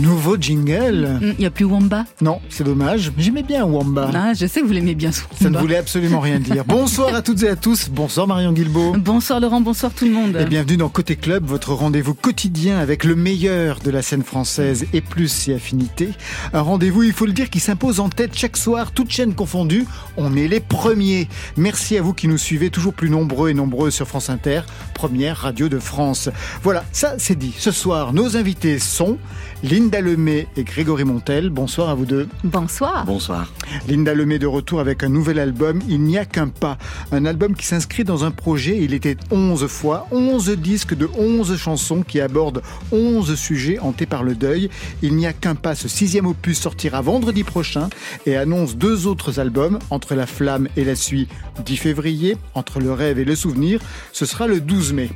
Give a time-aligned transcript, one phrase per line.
[0.00, 3.12] Nouveau jingle Il n'y a plus Wamba Non, c'est dommage.
[3.16, 4.10] J'aimais bien Wamba.
[4.14, 6.64] Ah, je sais que vous l'aimez bien, ce Ça ne voulait absolument rien dire.
[6.68, 7.88] Bonsoir à toutes et à tous.
[7.88, 8.94] Bonsoir Marion Guilbault.
[8.98, 10.36] Bonsoir Laurent, bonsoir tout le monde.
[10.38, 14.84] Et bienvenue dans Côté Club, votre rendez-vous quotidien avec le meilleur de la scène française
[14.92, 16.10] et plus ses affinités.
[16.52, 19.86] Un rendez-vous, il faut le dire, qui s'impose en tête chaque soir, toutes chaînes confondues.
[20.18, 21.26] On est les premiers.
[21.56, 24.60] Merci à vous qui nous suivez toujours plus nombreux et nombreuses sur France Inter,
[24.92, 26.28] première radio de France.
[26.62, 27.54] Voilà, ça c'est dit.
[27.56, 29.16] Ce soir, nos invités sont
[29.62, 31.48] Linda Lemay et Grégory Montel.
[31.48, 32.28] Bonsoir à vous deux.
[32.44, 33.06] Bonsoir.
[33.06, 33.52] Bonsoir.
[33.88, 36.76] Linda Lemay de retour avec un nouvel album, Il n'y a qu'un pas.
[37.10, 41.56] Un album qui s'inscrit dans un projet, il était 11 fois, 11 disques de 11
[41.56, 44.68] chansons qui abordent 11 sujets hantés par le deuil.
[45.02, 47.88] Il n'y a qu'un pas, ce sixième opus sortira vendredi prochain
[48.26, 51.28] et annonce deux autres albums, Entre la flamme et la suie,
[51.64, 53.80] 10 février, Entre le rêve et le souvenir,
[54.12, 55.08] ce sera le 12 mai.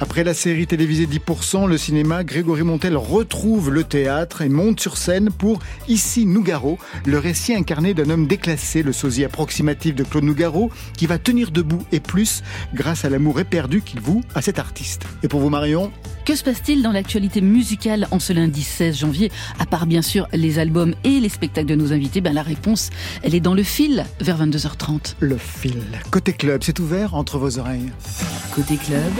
[0.00, 4.96] Après la série télévisée 10%, le cinéma, Grégory Montel retrouve le théâtre et monte sur
[4.96, 10.24] scène pour Ici Nougaro, le récit incarné d'un homme déclassé, le sosie approximatif de Claude
[10.24, 12.42] Nougaro, qui va tenir debout et plus
[12.74, 15.02] grâce à l'amour éperdu qu'il voue à cet artiste.
[15.22, 15.90] Et pour vous Marion,
[16.26, 19.30] Que se passe-t-il dans l'actualité musicale en ce lundi 16 janvier?
[19.58, 22.90] À part bien sûr les albums et les spectacles de nos invités, ben la réponse,
[23.22, 25.14] elle est dans le fil vers 22h30.
[25.20, 25.82] le fil.
[26.10, 27.90] Côté club, c'est ouvert entre vos oreilles.
[28.54, 29.12] Côté club,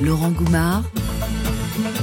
[0.00, 0.84] Laurent Goumard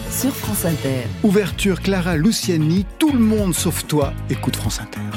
[0.10, 1.04] sur France Inter.
[1.24, 5.09] Ouverture Clara Luciani, tout le monde sauf toi écoute France Inter.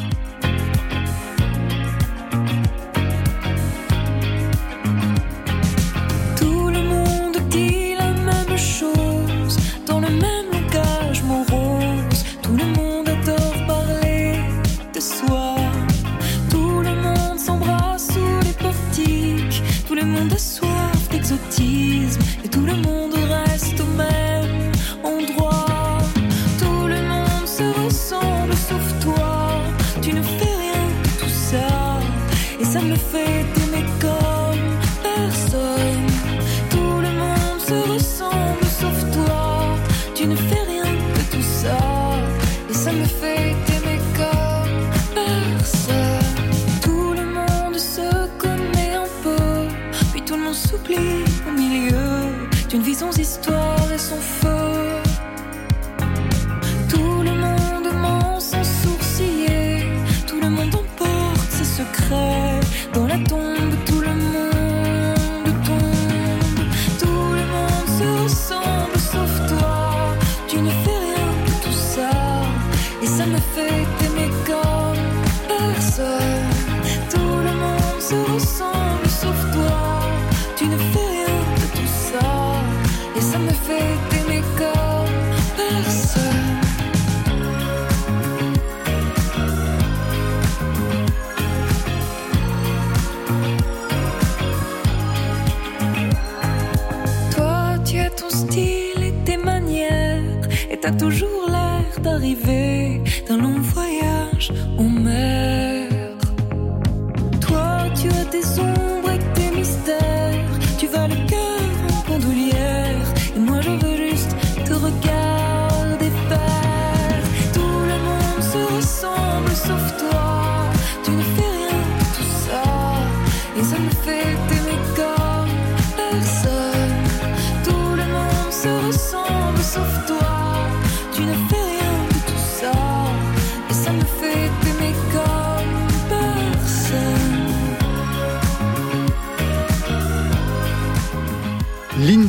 [100.82, 105.61] T'as toujours l'air d'arriver d'un long voyage en mer.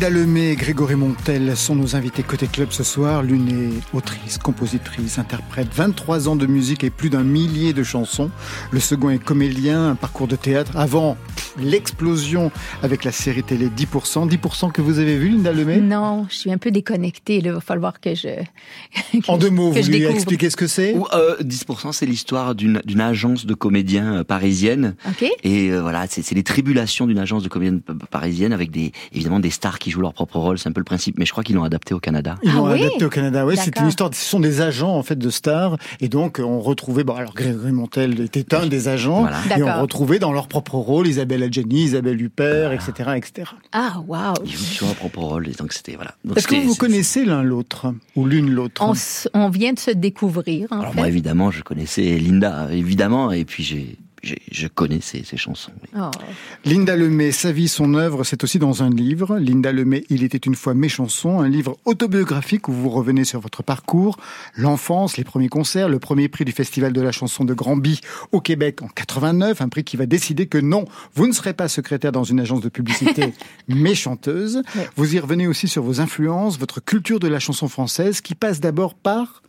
[0.09, 3.23] Linda et Grégory Montel sont nos invités côté club ce soir.
[3.23, 8.29] L'une est autrice, compositrice, interprète, 23 ans de musique et plus d'un millier de chansons.
[8.71, 11.15] Le second est comédien, un parcours de théâtre avant
[11.59, 12.51] l'explosion
[12.81, 14.29] avec la série télé 10%.
[14.29, 15.77] 10% que vous avez vu, Linda Lemay?
[15.81, 17.37] Non, je suis un peu déconnectée.
[17.37, 18.27] Il va falloir que je.
[19.19, 20.95] que En deux mots, vous lui expliquez ce que c'est?
[21.13, 24.95] Euh, 10%, c'est l'histoire d'une d'une agence de comédiens euh, parisienne.
[25.07, 25.29] Ok.
[25.43, 28.91] Et euh, voilà, c'est c'est les tribulations d'une agence de comédienne p- parisienne avec des
[29.13, 31.17] évidemment des stars qui jouent leur propre rôle, c'est un peu le principe.
[31.17, 32.35] Mais je crois qu'ils l'ont adapté au Canada.
[32.43, 33.45] Ils Ah l'ont oui adapté au Canada.
[33.45, 34.09] Oui, c'est une histoire.
[34.13, 37.03] Ce sont des agents en fait de stars, et donc on retrouvait.
[37.03, 39.37] Bon, alors Grégory Montel était un des agents, Voilà.
[39.57, 43.51] et on retrouvait dans leur propre rôle Isabelle Adjani, Isabelle Huppert, etc., etc.
[43.71, 44.33] Ah, wow.
[44.45, 46.15] Ils jouent sur leur propre rôle, et donc c'était voilà.
[46.35, 48.93] Est-ce que vous connaissez l'un l'autre ou l'une l'autre On,
[49.39, 50.97] on vient de se découvrir, en Alors fait.
[50.99, 55.71] moi évidemment, je connaissais Linda, évidemment, et puis j'ai- je connais ses, ses chansons.
[55.81, 55.89] oui.
[55.99, 56.09] Oh.
[56.65, 59.37] Linda Lemay, sa vie, son œuvre, c'est aussi dans un livre.
[59.37, 63.39] Linda Lemay, Il était une fois mes chansons, un livre autobiographique où vous revenez sur
[63.39, 64.17] votre parcours,
[64.55, 68.39] l'enfance, les premiers concerts, le premier prix du Festival de la chanson de Granby au
[68.39, 70.85] Québec en 89, un prix qui va décider que non,
[71.15, 73.33] vous ne serez pas secrétaire dans une agence de publicité,
[73.67, 74.61] mais chanteuse.
[74.75, 74.89] Ouais.
[74.95, 78.59] Vous y revenez aussi sur vos influences, votre culture de la chanson française qui passe
[78.59, 79.41] d'abord par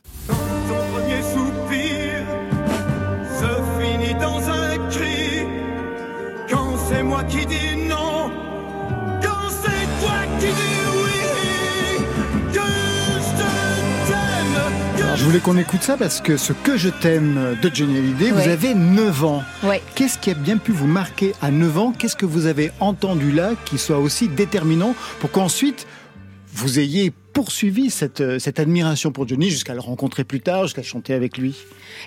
[15.24, 18.46] je voulais qu'on écoute ça parce que ce que je t'aime de Johnny Hallyday, vous
[18.46, 19.42] avez 9 ans.
[19.62, 19.80] Ouais.
[19.94, 21.92] Qu'est-ce qui a bien pu vous marquer à 9 ans?
[21.98, 25.86] Qu'est-ce que vous avez entendu là qui soit aussi déterminant pour qu'ensuite
[26.52, 30.82] vous ayez poursuivi cette, euh, cette admiration pour Johnny jusqu'à le rencontrer plus tard, jusqu'à
[30.82, 31.54] chanter avec lui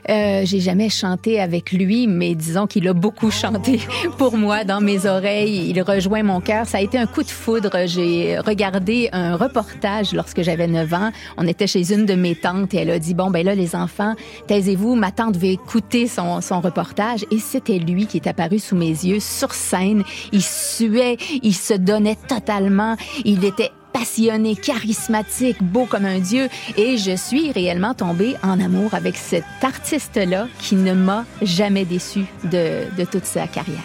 [0.09, 3.79] Euh, j'ai jamais chanté avec lui, mais disons qu'il a beaucoup chanté
[4.17, 5.69] pour moi dans mes oreilles.
[5.69, 6.65] Il rejoint mon cœur.
[6.65, 7.71] Ça a été un coup de foudre.
[7.85, 11.11] J'ai regardé un reportage lorsque j'avais 9 ans.
[11.37, 13.75] On était chez une de mes tantes et elle a dit, bon, ben là, les
[13.75, 14.13] enfants,
[14.47, 14.95] taisez-vous.
[14.95, 17.25] Ma tante veut écouter son, son reportage.
[17.31, 20.03] Et c'était lui qui est apparu sous mes yeux sur scène.
[20.31, 22.95] Il suait, il se donnait totalement.
[23.25, 26.49] Il était passionné, charismatique, beau comme un dieu.
[26.77, 32.25] Et je suis réellement tombée en amour avec cet artiste-là qui ne m'a jamais déçu
[32.43, 33.81] de, de toute sa carrière.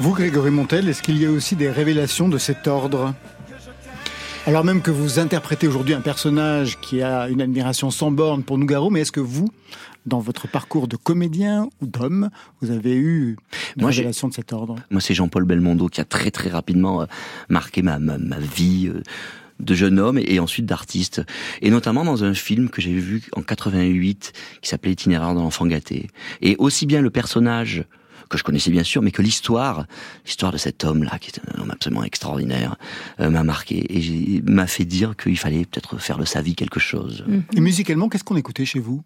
[0.00, 3.14] Vous, Grégory Montel, est-ce qu'il y a aussi des révélations de cet ordre?
[4.46, 8.58] Alors même que vous interprétez aujourd'hui un personnage qui a une admiration sans borne pour
[8.58, 9.48] Nougaro, mais est-ce que vous,
[10.06, 13.36] dans votre parcours de comédien ou d'homme, vous avez eu
[13.76, 14.76] une Moi, j'ai- révélation de cet ordre?
[14.90, 17.06] Moi, c'est Jean-Paul Belmondo qui a très très rapidement euh,
[17.50, 19.02] marqué ma, ma, ma vie euh,
[19.60, 21.22] de jeune homme et, et ensuite d'artiste.
[21.60, 25.66] Et notamment dans un film que j'ai vu en 88 qui s'appelait Itinéraire de l'enfant
[25.66, 26.08] gâté.
[26.40, 27.84] Et aussi bien le personnage
[28.32, 29.86] que je connaissais bien sûr, mais que l'histoire,
[30.24, 32.76] l'histoire de cet homme-là, qui est un homme absolument extraordinaire,
[33.20, 36.80] euh, m'a marqué et m'a fait dire qu'il fallait peut-être faire de sa vie quelque
[36.80, 37.24] chose.
[37.54, 39.02] Et musicalement, qu'est-ce qu'on écoutait chez vous?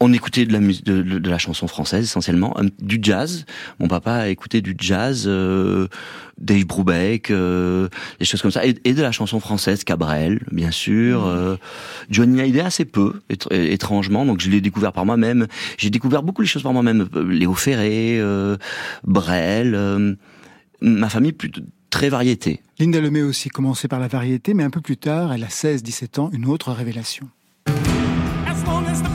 [0.00, 3.46] On écoutait de la musique, de, de- de la chanson française essentiellement, du jazz.
[3.78, 5.86] Mon papa a écouté du jazz, euh,
[6.38, 7.88] Dave Brubeck, euh,
[8.18, 11.24] des choses comme ça, et, et de la chanson française, Cabrel, bien sûr.
[11.26, 11.56] euh,
[12.10, 15.46] Johnny Hallyday assez peu, étr- étrangement, donc je l'ai découvert par moi-même.
[15.78, 17.08] J'ai découvert beaucoup les choses par moi-même.
[17.14, 18.56] euh, Léo Ferré, euh,
[19.04, 20.14] Brel, euh,
[20.82, 22.60] ma famille plutôt très variété.
[22.78, 26.18] Linda Lemay aussi commençait par la variété, mais un peu plus tard, elle a 16-17
[26.20, 27.28] ans, une autre révélation.
[27.68, 29.08] As long as the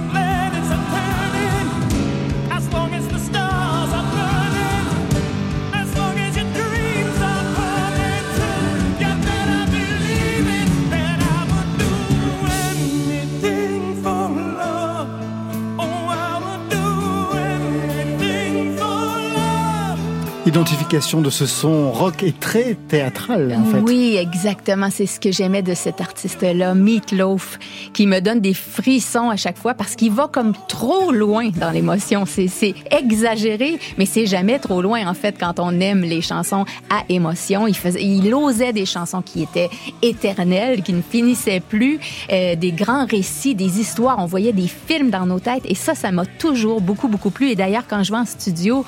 [20.51, 23.79] Identification de ce son rock et très théâtral, en fait.
[23.79, 24.89] Oui, exactement.
[24.91, 27.57] C'est ce que j'aimais de cet artiste-là, Meatloaf,
[27.93, 31.71] qui me donne des frissons à chaque fois parce qu'il va comme trop loin dans
[31.71, 32.25] l'émotion.
[32.25, 37.05] C'est exagéré, mais c'est jamais trop loin, en fait, quand on aime les chansons à
[37.07, 37.65] émotion.
[37.65, 39.69] Il faisait, il osait des chansons qui étaient
[40.01, 41.97] éternelles, qui ne finissaient plus,
[42.29, 44.17] euh, des grands récits, des histoires.
[44.19, 47.51] On voyait des films dans nos têtes et ça, ça m'a toujours beaucoup, beaucoup plu.
[47.51, 48.83] Et d'ailleurs, quand je vais en studio,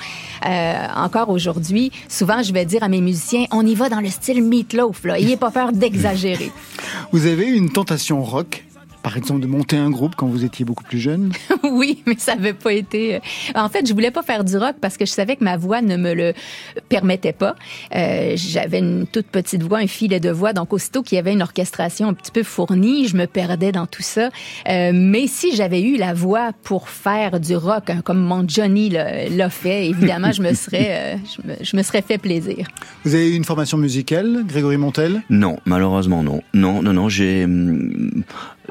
[0.46, 1.53] euh, encore aujourd'hui,
[2.08, 5.20] souvent, je vais dire à mes musiciens, on y va dans le style Meatloaf, là.
[5.20, 6.52] Ayez pas peur d'exagérer.
[7.12, 8.64] Vous avez une tentation rock,
[9.04, 11.32] par exemple de monter un groupe quand vous étiez beaucoup plus jeune?
[11.64, 13.16] Oui, mais ça avait pas été.
[13.16, 13.20] euh,
[13.56, 15.82] En fait, je voulais pas faire du rock parce que je savais que ma voix
[15.82, 16.34] ne me le
[16.90, 17.56] permettait pas.
[17.96, 21.34] Euh, J'avais une toute petite voix, un filet de voix, donc aussitôt qu'il y avait
[21.34, 24.30] une orchestration un petit peu fournie, je me perdais dans tout ça.
[24.70, 28.90] Euh, mais si j'avais eu la voix pour faire du rock, hein, comme mon Johnny
[28.90, 32.68] l'a fait, évidemment, je me serais, euh, je, me, je me serais fait plaisir.
[33.04, 35.24] Vous avez eu une formation musicale, Grégory Montel?
[35.30, 36.42] Non, malheureusement non.
[36.54, 37.10] Non, non, non.
[37.10, 38.24] J'ai hum,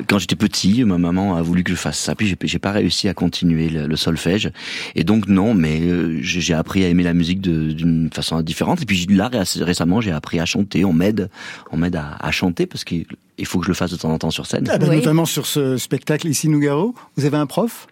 [0.08, 3.08] quand j'étais petit, ma maman a voulu que je fasse ça, puis j'ai- pas réussi
[3.08, 4.50] à continuer le, le solfège,
[4.94, 5.54] et donc non.
[5.54, 8.80] Mais euh, j'ai appris à aimer la musique d'une façon différente.
[8.82, 10.84] Et puis là ré- récemment, j'ai appris à chanter.
[10.84, 11.28] On m'aide,
[11.72, 13.04] on m'aide à, à chanter parce qu'il
[13.38, 14.66] il faut que je le fasse de temps en temps sur scène.
[14.70, 14.96] Ah Oui.
[14.96, 16.94] Notamment sur ce spectacle ici, Nougaro.
[17.16, 17.86] Vous avez un prof?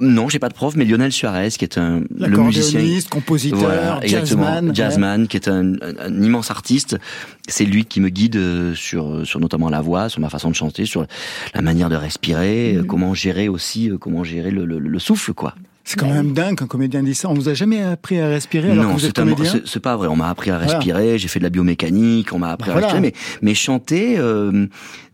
[0.00, 2.80] Non, j'ai pas de prof, mais Lionel Suarez, qui est un le musicien,
[3.10, 4.68] compositeur, voilà, jazzman.
[4.68, 4.74] ouais.
[4.74, 6.96] jazzman, qui est un, un- un immense artiste.
[7.48, 10.54] C'est lui qui me guide euh, sur sur notamment la voix, sur ma façon de
[10.54, 11.06] chanter, sur
[11.54, 12.80] la manière de respirer, Mhm.
[12.80, 15.54] euh, comment gérer aussi, euh, comment gérer le, le, le souffle, quoi.
[15.90, 17.28] C'est quand même dingue qu'un comédien dise ça.
[17.28, 19.80] On vous a jamais appris à respirer alors que non, vous êtes comédien c'est- c'est
[19.80, 20.06] pas vrai.
[20.06, 20.74] On m'a appris à Voilà.
[20.78, 21.18] respirer.
[21.18, 22.32] J'ai fait de la biomécanique.
[22.32, 22.86] On m'a appris Voilà.
[22.86, 23.12] à respirer.
[23.14, 24.66] Mais, mais chanter, euh,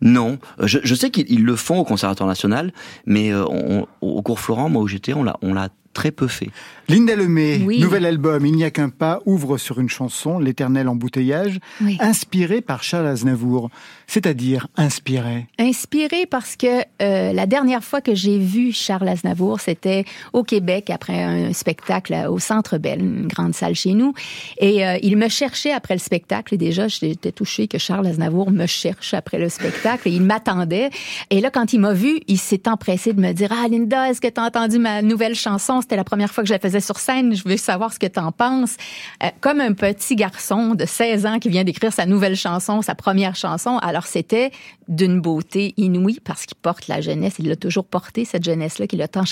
[0.03, 0.39] non.
[0.63, 2.73] Je, je sais qu'ils ils le font au Conservatoire national,
[3.07, 6.27] mais euh, on- au cours Florent, moi où j'étais, on l'a, on l'a très peu
[6.27, 6.51] fait.
[6.91, 7.81] Linda Lemay, Oui.
[7.81, 11.97] nouvel album Il n'y a qu'un pas, ouvre sur une chanson, L'éternel embouteillage, Oui.
[12.01, 13.71] inspiré par Charles Aznavour.
[14.07, 15.47] C'est-à-dire inspiré.
[15.59, 20.91] Inspiré parce que euh, la dernière fois que j'ai vu Charles Aznavour, c'était au Québec
[20.91, 24.15] après un spectacle au Centre Bell, une grande salle chez nous.
[24.59, 26.55] Et euh, il me cherchait après le spectacle.
[26.55, 30.09] Et déjà, j'étais touchée que Charles Aznavour me cherche après le spectacle.
[30.09, 30.91] Il m'attendait.
[31.31, 34.21] Et là, quand il m'a vu, il s'est empressé de me dire Ah, Linda, est-ce
[34.21, 35.81] que tu as entendu ma nouvelle chanson?
[35.81, 37.35] C'était la première fois que je la faisais sur scène.
[37.35, 38.77] Je veux savoir ce que tu en penses.
[39.23, 42.95] Euh, comme un petit garçon de 16 ans qui vient d'écrire sa nouvelle chanson, sa
[42.95, 43.79] première chanson.
[44.05, 44.51] C'était
[44.89, 47.37] d'une beauté inouïe parce qu'il porte la jeunesse.
[47.39, 49.25] Il l'a toujours porté, cette jeunesse-là, qu'il a tant.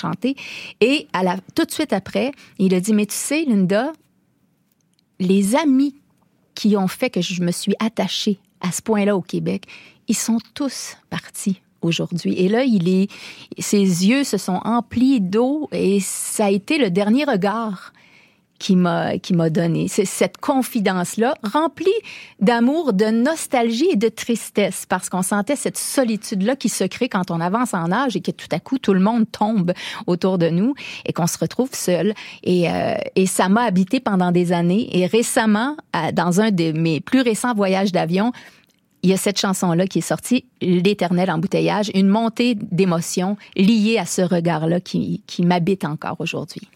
[0.81, 1.07] Et
[1.53, 3.91] tout de suite après, il a dit Mais tu sais, Linda,
[5.19, 5.95] les amis
[6.53, 9.65] qui ont fait que je me suis attachée à ce point-là au Québec,
[10.07, 12.33] ils sont tous partis aujourd'hui.
[12.33, 13.09] Et là, il est,
[13.59, 17.93] ses yeux se sont emplis d'eau et ça a été le dernier regard
[18.59, 19.87] qui m'a qui m'a donné.
[19.87, 21.87] C'est cette confidence là remplie
[22.39, 27.09] d'amour de nostalgie et de tristesse parce qu'on sentait cette solitude là qui se crée
[27.09, 29.73] quand on avance en âge et que tout à coup tout le monde tombe
[30.07, 30.73] autour de nous
[31.05, 32.13] et qu'on se retrouve seul.
[32.43, 34.89] Et euh, et ça m'a habité pendant des années.
[34.97, 35.75] Et récemment
[36.13, 38.31] dans un de mes plus récents voyages d'avion
[39.05, 44.05] il y a cette chanson-là qui est sortie, L'éternel embouteillage, une montée d'émotions liée à
[44.07, 46.67] ce regard-là qui, qui m'habite encore aujourd'hui.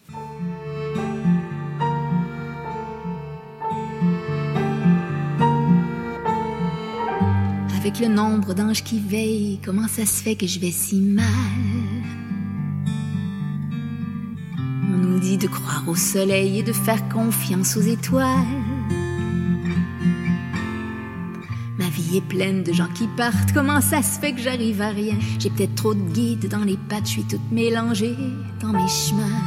[7.80, 11.24] Avec le nombre d'anges qui veillent, comment ça se fait que je vais si mal?
[14.84, 18.26] On nous dit de croire au soleil et de faire confiance aux étoiles.
[21.78, 23.52] Ma vie est pleine de gens qui partent.
[23.54, 25.16] Comment ça se fait que j'arrive à rien?
[25.38, 27.06] J'ai peut-être trop de guides dans les pattes.
[27.06, 28.14] Je suis toute mélangée
[28.60, 29.40] dans mes chemins.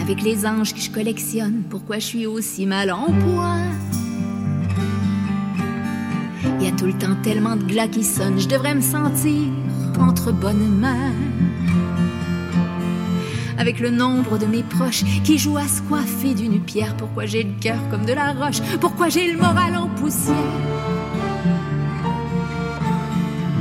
[0.00, 3.66] Avec les anges que je collectionne, pourquoi je suis aussi mal en point?
[6.62, 8.38] Y a tout le temps tellement de glas qui sonnent.
[8.38, 9.42] Je devrais me sentir
[9.98, 11.12] entre bonnes mains
[13.58, 16.96] avec le nombre de mes proches qui jouent à se coiffer d'une pierre.
[16.96, 18.60] Pourquoi j'ai le cœur comme de la roche?
[18.80, 20.34] Pourquoi j'ai le moral en poussière?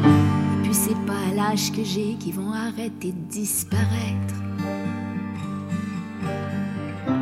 [0.06, 4.36] Et puis c'est pas à l'âge que j'ai qui vont arrêter de disparaître.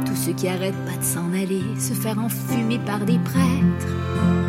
[0.06, 4.47] Tous ceux qui arrêtent pas de s'en aller, se faire enfumer par des prêtres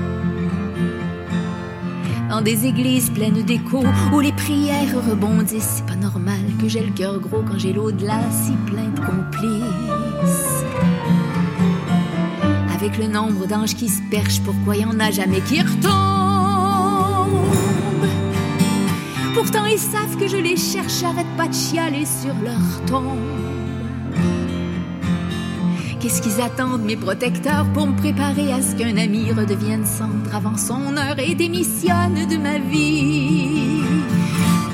[2.29, 5.77] dans des églises pleines d'échos où les prières rebondissent.
[5.79, 10.65] C'est pas normal que j'ai le cœur gros quand j'ai l'au-delà si plein de complices.
[12.75, 15.89] Avec le nombre d'anges qui se perchent, pourquoi y en a jamais qui retombent?
[19.35, 23.48] Pourtant ils savent que je les cherche, j'arrête pas de chialer sur leur tombe.
[26.01, 30.57] Qu'est-ce qu'ils attendent, mes protecteurs, pour me préparer à ce qu'un ami redevienne cendre avant
[30.57, 33.83] son heure et démissionne de ma vie?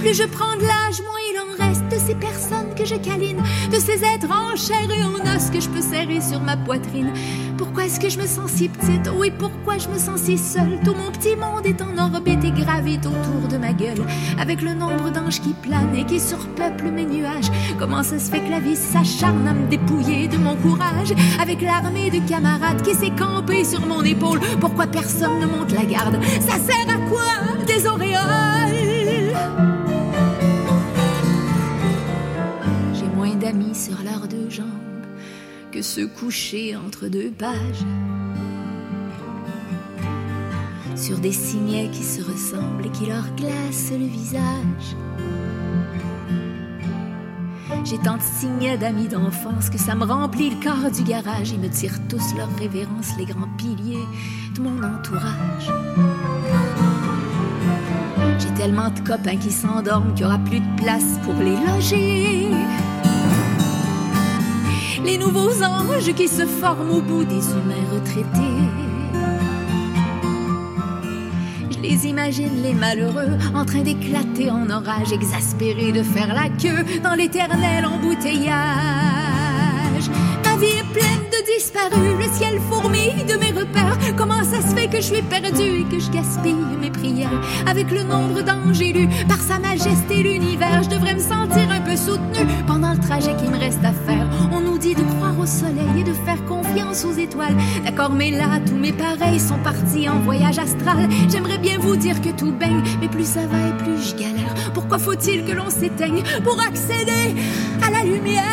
[0.01, 3.43] Plus je prends de l'âge, moins il en reste de ces personnes que je câline,
[3.73, 7.11] de ces êtres en chair et en os que je peux serrer sur ma poitrine.
[7.57, 9.11] Pourquoi est-ce que je me sens si petite?
[9.17, 10.81] Oui, pourquoi je me sens si seule?
[10.85, 14.05] Tout mon petit monde est en orbite et gravite autour de ma gueule,
[14.39, 17.51] avec le nombre d'anges qui planent et qui surpeuplent mes nuages.
[17.79, 21.63] Comment ça se fait que la vie s'acharne à me dépouiller de mon courage, avec
[21.63, 24.41] l'armée de camarades qui s'est campée sur mon épaule?
[24.61, 26.19] Pourquoi personne ne monte la garde?
[26.41, 27.23] Ça sert à quoi
[27.67, 29.35] des auréoles?
[32.95, 34.84] J'ai moins d'amis sur leurs deux jambes
[35.75, 37.85] que ceux couchés entre deux pages.
[40.95, 44.97] Sur des signets qui se ressemblent et qui leur glacent le visage.
[47.85, 51.51] J'ai tant de signets d'amis d'enfance que ça me remplit le corps du garage.
[51.51, 54.07] Ils me tirent tous leur révérence, les grands piliers
[54.55, 55.73] de mon entourage.
[58.39, 62.49] J'ai tellement de copains qui s'endorment qu'il n'y aura plus de place pour les loger.
[65.05, 68.65] Les nouveaux anges qui se forment au bout des humains retraités.
[71.71, 76.85] Je les imagine, les malheureux, en train d'éclater en orage, exaspérés de faire la queue
[77.03, 78.55] dans l'éternel embouteillage.
[80.45, 83.99] Ma vie est pleine de disparus, le ciel fourmille de mes repères.
[84.17, 87.41] Comment ça se fait que je suis perdue et que je gaspille mes prières?
[87.67, 90.83] Avec le nombre d'anges élus par sa majesté l'univers?
[90.85, 94.29] Je devrais me sentir un peu soutenue pendant le trajet qui me reste à faire.
[94.85, 97.57] De croire au soleil et de faire confiance aux étoiles.
[97.87, 101.09] D'accord, mais là, tous mes pareils sont partis en voyage astral.
[101.31, 104.55] J'aimerais bien vous dire que tout baigne, mais plus ça va et plus je galère.
[104.75, 107.35] Pourquoi faut-il que l'on s'éteigne pour accéder
[107.83, 108.45] à la lumière?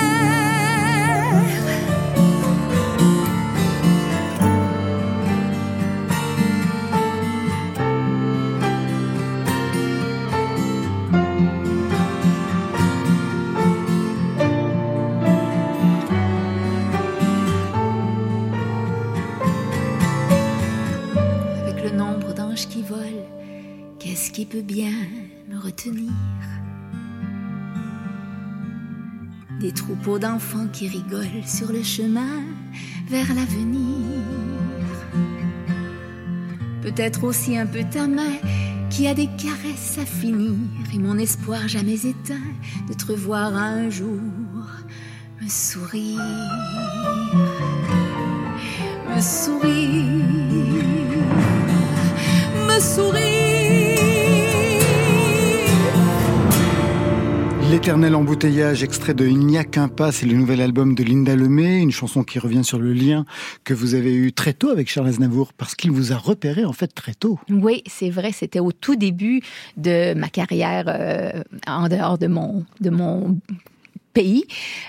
[22.56, 23.28] Qui volent,
[24.00, 24.94] qu'est-ce qui peut bien
[25.50, 26.12] me retenir?
[29.60, 32.42] Des troupeaux d'enfants qui rigolent sur le chemin
[33.10, 34.06] vers l'avenir.
[36.82, 38.38] Peut-être aussi un peu ta main
[38.90, 40.56] qui a des caresses à finir
[40.94, 42.50] et mon espoir jamais éteint
[42.90, 44.20] de te revoir un jour
[45.42, 46.20] me sourire.
[49.10, 50.26] Me sourire,
[52.80, 53.32] me.
[57.72, 61.36] L'éternel embouteillage, extrait de Il n'y a qu'un pas, c'est le nouvel album de Linda
[61.38, 63.26] Lemay, une chanson qui revient sur le lien
[63.64, 66.74] que vous avez eu très tôt avec Charles Aznavour, parce qu'il vous a repéré en
[66.74, 67.40] fait très tôt.
[67.50, 69.42] Oui, c'est vrai, c'était au tout début
[69.78, 73.38] de ma carrière euh, en dehors de mon, de mon
[74.14, 74.46] pays.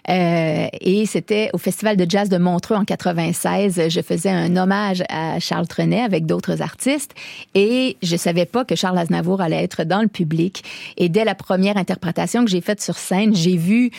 [0.08, 3.88] Euh, et c'était au Festival de jazz de Montreux en 96.
[3.88, 7.12] Je faisais un hommage à Charles Trenet avec d'autres artistes
[7.54, 10.64] et je savais pas que Charles Aznavour allait être dans le public.
[10.96, 13.90] Et dès la première interprétation que j'ai faite sur scène, j'ai vu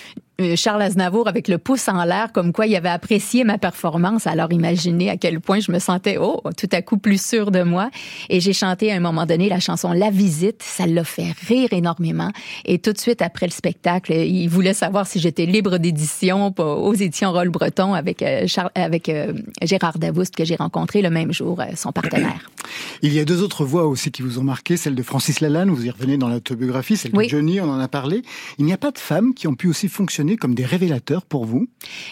[0.56, 4.28] Charles Aznavour avec le pouce en l'air, comme quoi il avait apprécié ma performance.
[4.28, 7.64] Alors imaginez à quel point je me sentais, oh, tout à coup plus sûre de
[7.64, 7.90] moi.
[8.30, 10.62] Et j'ai chanté à un moment donné la chanson La Visite.
[10.64, 12.32] Ça l'a fait rire énormément.
[12.66, 16.94] Et tout de suite après le spectacle, il voulait savoir si j'étais libre d'édition aux
[16.94, 21.32] éditions Roll Breton avec, euh, Charles, avec euh, Gérard Davoust que j'ai rencontré le même
[21.32, 22.50] jour, euh, son partenaire.
[23.02, 25.70] Il y a deux autres voix aussi qui vous ont marqué, celle de Francis Lalanne,
[25.70, 27.26] vous y revenez dans l'autobiographie, celle Oui.
[27.26, 28.22] de Johnny, on en a parlé.
[28.58, 31.46] Il n'y a pas de femmes qui ont pu aussi fonctionner comme des révélateurs pour
[31.46, 31.68] vous?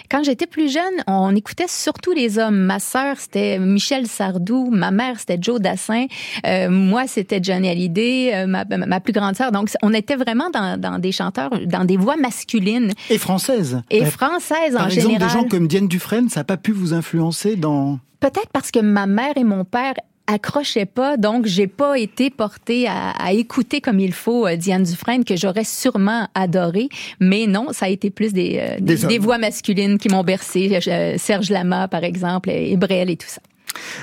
[0.09, 2.57] Quand j'étais plus jeune, on écoutait surtout les hommes.
[2.57, 4.69] Ma sœur, c'était Michel Sardou.
[4.71, 6.05] Ma mère, c'était Joe Dassin.
[6.45, 9.51] Euh, moi, c'était Johnny Hallyday, euh, ma, ma plus grande sœur.
[9.51, 14.03] Donc, on était vraiment dans, dans des chanteurs, dans des voix masculines Et françaises et
[14.03, 15.27] Euh, françaises Par en exemple, général.
[15.27, 17.99] des gens comme Diane Dufresne, ça n'a pas pu vous influencer dans...
[18.19, 19.93] Peut-être parce que ma mère et mon père
[20.31, 24.83] accrochaient pas, donc j'ai pas été portée à, à écouter comme il faut euh, Diane
[24.83, 26.89] Dufresne que j'aurais sûrement adoré,
[27.19, 30.23] mais non, ça a été plus des euh, Des des, des voix masculines qui m'ont
[30.23, 33.41] bercé, euh, Serge Lama par exemple, et Brel et tout ça.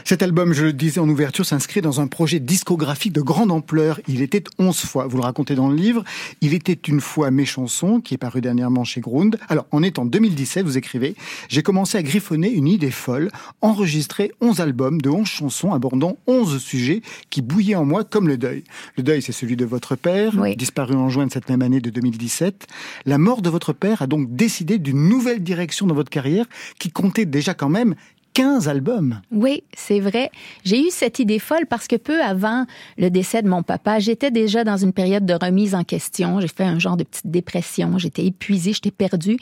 [0.05, 4.01] Cet album, je le disais en ouverture, s'inscrit dans un projet discographique de grande ampleur.
[4.09, 6.05] Il était 11 fois, vous le racontez dans le livre,
[6.41, 9.39] Il était une fois mes chansons, qui est paru dernièrement chez Grund.
[9.49, 11.15] Alors, on est en 2017, vous écrivez,
[11.49, 16.59] j'ai commencé à griffonner une idée folle, enregistrer 11 albums de 11 chansons abordant 11
[16.59, 18.65] sujets qui bouillaient en moi comme le deuil.
[18.97, 20.57] Le deuil, c'est celui de votre père, Oui.
[20.57, 22.67] disparu en juin de cette même année de 2017.
[23.07, 26.47] La mort de votre père a donc décidé d'une nouvelle direction dans votre carrière
[26.79, 27.95] qui comptait déjà quand même
[28.39, 29.21] 15 albums.
[29.33, 30.31] Oui, c'est vrai.
[30.63, 34.31] J'ai eu cette idée folle parce que peu avant le décès de mon papa, j'étais
[34.31, 36.41] déjà dans une période de remise en question.
[36.41, 37.99] J'ai fait un genre de petite dépression.
[37.99, 39.39] J'étais épuisée, j'étais perdue.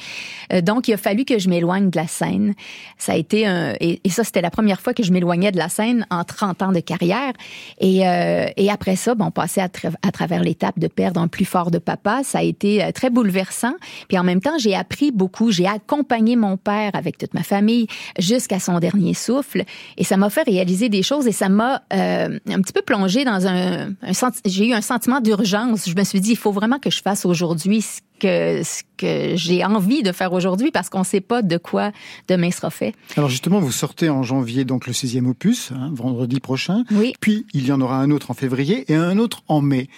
[0.51, 2.55] Euh, donc, il a fallu que je m'éloigne de la scène.
[2.97, 3.75] Ça a été un...
[3.81, 6.73] Et, ça, c'était la première fois que je m'éloignais de la scène en 30 ans
[6.73, 7.35] de carrière.
[7.79, 9.69] Et, euh, après ça, bon, on passait à,
[10.01, 12.23] à travers l'étape de perdre un plus fort de papa.
[12.25, 13.75] Ça a été euh, très bouleversant.
[14.09, 15.51] Puis en même temps, j'ai appris beaucoup.
[15.51, 19.65] J'ai accompagné mon père avec toute ma famille jusqu'à son dernier souffle.
[19.97, 23.25] Et ça m'a fait réaliser des choses et ça m'a euh, un petit peu plongé
[23.25, 25.89] dans un, un senti- j'ai eu un sentiment d'urgence.
[25.89, 29.37] Je me suis dit, il faut vraiment que je fasse aujourd'hui ce que, ce que
[29.37, 31.93] j'ai envie de faire aujourd'hui parce qu'on ne sait pas de quoi
[32.29, 32.95] demain sera fait.
[33.17, 36.85] Alors justement, vous sortez en janvier donc le sixième opus, hein, vendredi prochain.
[36.93, 37.15] Oui.
[37.21, 39.89] Puis il y en aura un autre en février et un autre en mai.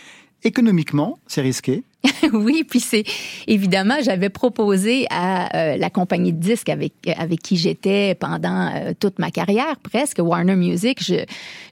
[0.45, 1.83] Économiquement, c'est risqué.
[2.33, 3.05] oui, puis c'est
[3.49, 8.93] évidemment, j'avais proposé à euh, la compagnie de disques avec avec qui j'étais pendant euh,
[8.99, 11.13] toute ma carrière, presque Warner Music.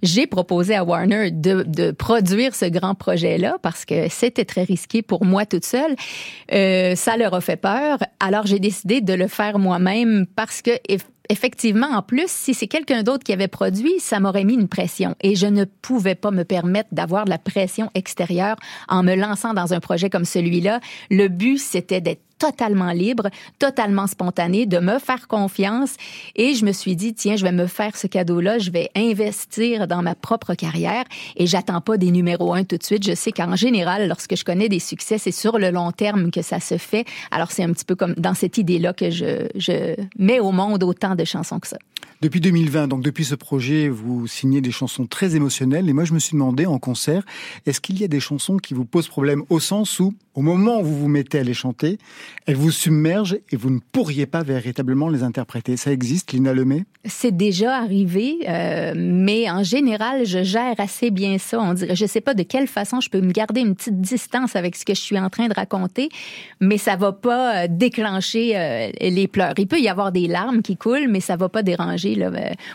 [0.02, 5.00] J'ai proposé à Warner de, de produire ce grand projet-là parce que c'était très risqué
[5.02, 5.94] pour moi toute seule.
[6.52, 7.98] Euh, ça leur a fait peur.
[8.18, 10.72] Alors j'ai décidé de le faire moi-même parce que
[11.28, 15.14] effectivement, en plus, si c'est quelqu'un d'autre qui avait produit, ça m'aurait mis une pression.
[15.20, 18.56] Et je ne pouvais pas me permettre d'avoir de la pression extérieure
[18.88, 20.80] en me lançant dans un projet comme celui-là.
[21.10, 25.96] Le but, c'était d'être totalement libre, totalement spontané, de me faire confiance.
[26.34, 29.86] Et je me suis dit, tiens, je vais me faire ce cadeau-là, je vais investir
[29.86, 31.04] dans ma propre carrière
[31.36, 33.06] et j'attends pas des numéros un tout de suite.
[33.06, 36.42] Je sais qu'en général, lorsque je connais des succès, c'est sur le long terme que
[36.42, 37.04] ça se fait.
[37.30, 40.82] Alors c'est un petit peu comme dans cette idée-là que je, je mets au monde
[40.82, 41.78] autant de chansons que ça.
[42.22, 45.86] Depuis 2020, donc depuis ce projet, vous signez des chansons très émotionnelles.
[45.86, 47.22] Et moi, je me suis demandé en concert,
[47.66, 50.80] est-ce qu'il y a des chansons qui vous posent problème au sens où, au moment
[50.80, 51.98] où vous vous mettez à les chanter,
[52.46, 56.84] elles vous submergent et vous ne pourriez pas véritablement les interpréter Ça existe, Lina Lemay?
[57.04, 61.60] C'est déjà arrivé, euh, mais en général, je gère assez bien ça.
[61.60, 64.56] On dirait, je sais pas de quelle façon je peux me garder une petite distance
[64.56, 66.08] avec ce que je suis en train de raconter,
[66.60, 69.54] mais ça va pas euh, déclencher euh, les pleurs.
[69.58, 72.16] Il peut y avoir des larmes qui coulent, mais ça va pas déranger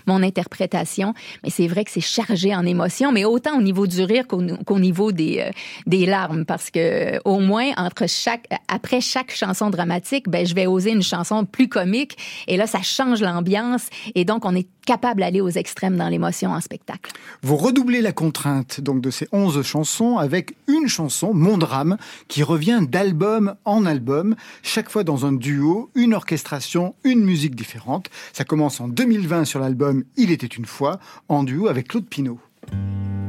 [0.05, 1.13] mon interprétation.
[1.43, 4.79] Mais c'est vrai que c'est chargé en émotions, mais autant au niveau du rire qu'au
[4.79, 5.49] niveau des,
[5.87, 10.67] des larmes, parce que au moins entre chaque, après chaque chanson dramatique, ben je vais
[10.67, 15.21] oser une chanson plus comique, et là ça change l'ambiance, et donc on est capable
[15.21, 17.11] d'aller aux extrêmes dans l'émotion en spectacle.
[17.41, 22.43] Vous redoublez la contrainte donc de ces 11 chansons avec une chanson, Mon drame, qui
[22.43, 28.09] revient d'album en album, chaque fois dans un duo, une orchestration, une musique différente.
[28.33, 30.99] Ça commence en 2020 sur l'album Il était une fois,
[31.29, 32.39] en duo avec Claude Pinault.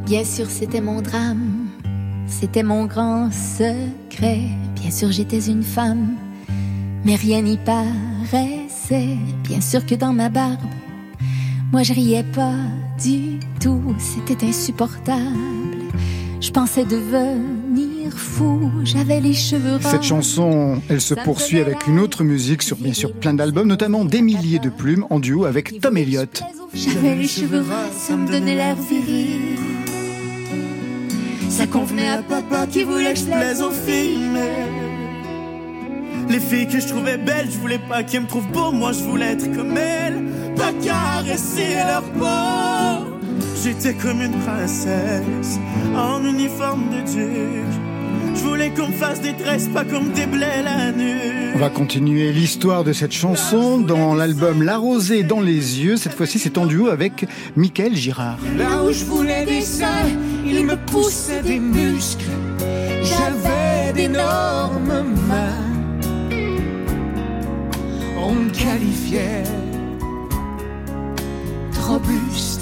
[0.05, 1.69] Bien sûr, c'était mon drame,
[2.27, 4.41] c'était mon grand secret.
[4.81, 6.17] Bien sûr, j'étais une femme,
[7.05, 9.17] mais rien n'y paraissait.
[9.45, 10.59] Bien sûr que dans ma barbe,
[11.73, 12.55] moi je riais pas
[13.03, 15.21] du tout, c'était insupportable.
[16.41, 19.91] Je pensais devenir fou, j'avais les cheveux ras.
[19.91, 24.05] Cette chanson, elle se poursuit avec une autre musique sur bien sûr plein d'albums, notamment
[24.05, 26.43] Des milliers de plumes en duo avec Tom Elliott.
[26.75, 29.52] J'avais les cheveux ras, ça me donnait l'air viril.
[31.53, 34.71] Ça convenait à papa qui voulait que je plaise aux filles, mais
[36.31, 39.01] les filles que je trouvais belles, je voulais pas qu'elles me trouvent beau, moi je
[39.01, 40.25] voulais être comme elles,
[40.57, 43.19] pas caresser leur peau.
[43.63, 45.59] J'étais comme une princesse
[45.95, 47.82] en uniforme de duc.
[48.35, 51.53] Je voulais qu'on me fasse des tresses, pas comme des blés la nuit.
[51.55, 55.97] On va continuer l'histoire de cette chanson dans l'album La rosée dans les yeux.
[55.97, 58.39] Cette fois-ci, c'est en duo avec Michael Girard.
[58.57, 60.09] Là où je voulais des seins,
[60.47, 62.25] il me poussait des muscles.
[63.03, 65.63] J'avais d'énormes mains.
[68.19, 69.45] On me qualifiait
[71.93, 72.62] robuste.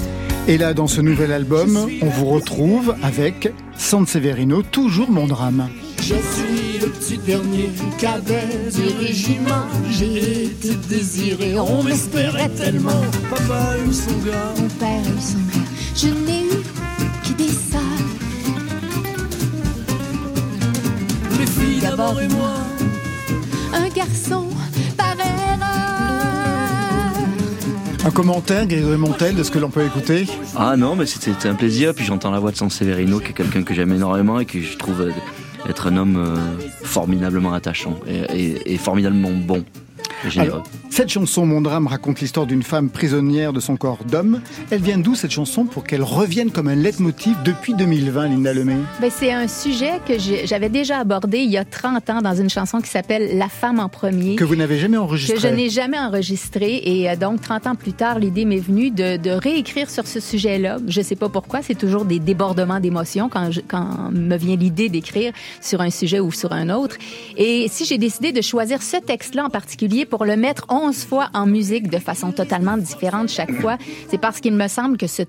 [0.51, 5.69] Et là, dans ce nouvel album, on vous retrouve avec Sanseverino, toujours mon drame.
[5.99, 9.63] Je suis le petit dernier cadet du régiment.
[9.89, 13.01] J'ai été désiré, on m'espérait tellement.
[13.29, 14.53] Papa a eu son gars.
[14.57, 15.69] Mon père a eu son gars.
[15.95, 16.63] Je n'ai eu
[17.23, 17.81] que des salles.
[21.39, 22.55] Les filles d'abord et moi.
[23.73, 24.47] Un garçon
[28.03, 31.53] Un commentaire, Grégory Montel, de ce que l'on peut écouter Ah non, mais c'était un
[31.53, 31.93] plaisir.
[31.93, 34.75] Puis j'entends la voix de Sanseverino, qui est quelqu'un que j'aime énormément et que je
[34.77, 35.11] trouve euh,
[35.69, 36.35] être un homme euh,
[36.83, 39.63] formidablement attachant et, et- et formidablement bon
[40.25, 40.53] et généreux.
[40.53, 44.41] Alors, cette chanson, Mon drame, raconte l'histoire d'une femme prisonnière de son corps d'homme.
[44.69, 48.75] Elle vient d'où cette chanson pour qu'elle revienne comme un leitmotiv depuis 2020, Linda Lemay?
[48.99, 50.13] Ben, c'est un sujet que
[50.45, 53.79] j'avais déjà abordé il y a 30 ans dans une chanson qui s'appelle La femme
[53.79, 54.35] en premier.
[54.35, 55.35] Que vous n'avez jamais enregistré.
[55.35, 56.81] que je n'ai jamais enregistré.
[56.83, 60.19] Et euh, donc, 30 ans plus tard, l'idée m'est venue de, de réécrire sur ce
[60.19, 60.77] sujet-là.
[60.87, 64.89] Je sais pas pourquoi, c'est toujours des débordements d'émotions quand, je- quand me vient l'idée
[64.89, 66.97] d'écrire sur un sujet ou sur un autre.
[67.37, 71.29] Et si j'ai décidé de choisir ce texte-là en particulier pour le mettre 11 fois
[71.33, 73.77] en musique de façon totalement différente chaque fois,
[74.09, 75.23] c'est parce qu'il me semble que ce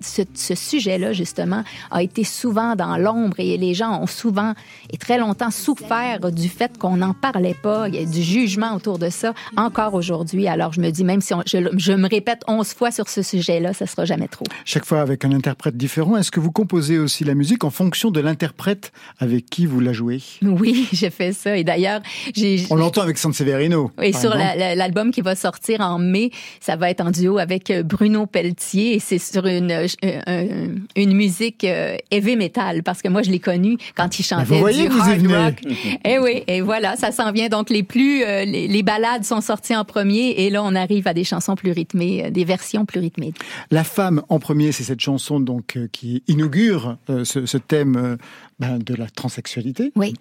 [0.00, 4.52] ce, ce sujet-là, justement, a été souvent dans l'ombre et les gens ont souvent
[4.92, 7.88] et très longtemps souffert du fait qu'on n'en parlait pas.
[7.88, 10.46] Il y a du jugement autour de ça encore aujourd'hui.
[10.48, 13.22] Alors, je me dis, même si on- je, je me répète 11 fois sur ce
[13.22, 14.44] sujet-là, ça sera jamais trop.
[14.64, 16.16] Chaque fois avec un interprète différent.
[16.16, 19.92] Est-ce que vous composez aussi la musique en fonction de l'interprète avec qui vous la
[19.92, 20.22] jouez?
[20.42, 21.56] Oui, j'ai fait ça.
[21.56, 22.00] Et d'ailleurs,
[22.34, 22.66] j'ai...
[22.70, 23.90] On l'entend avec Sanseverino.
[24.02, 24.58] Et par sur la- exemple.
[24.58, 26.30] la- l'album qui va sortir en mai,
[26.60, 31.14] ça va être en duo avec euh, Bruno Pelletier et c'est sur une un- une
[31.14, 34.88] musique euh, heavy metal parce que moi je l'ai connu quand il chantait vous voyez
[34.88, 35.54] du vous hard rock.
[36.04, 39.40] et oui, et voilà, ça s'en vient donc les plus euh, les, les balades sont
[39.40, 42.84] sorties en premier et là on arrive à des chansons plus rythmées, euh, des versions
[42.84, 43.32] plus rythmées.
[43.70, 47.96] La femme en premier, c'est cette chanson donc euh, qui inaugure euh, ce, ce thème
[47.96, 48.16] euh,
[48.58, 49.92] ben, de la transsexualité.
[49.96, 50.14] Oui.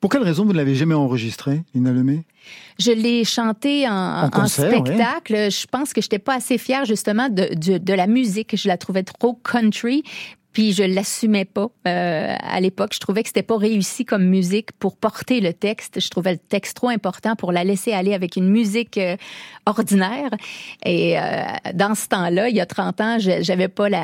[0.00, 2.24] Pour quelle raison vous ne l'avez jamais enregistré, Lina Lemay?
[2.78, 4.78] Je l'ai chanté en, En concert, oui.
[4.78, 5.50] spectacle.
[5.50, 8.56] Je pense que j'étais pas assez fière justement de, de, de la musique.
[8.56, 10.02] Je la trouvais trop country.
[10.56, 12.92] Puis je l'assumais pas euh, à l'époque.
[12.94, 16.00] Je trouvais que c'était pas réussi comme musique pour porter le texte.
[16.00, 19.18] Je trouvais le texte trop important pour la laisser aller avec une musique euh,
[19.66, 20.30] ordinaire.
[20.86, 21.42] Et euh,
[21.74, 24.00] dans ce temps-là, il y a 30 ans, je- j'avais pas la,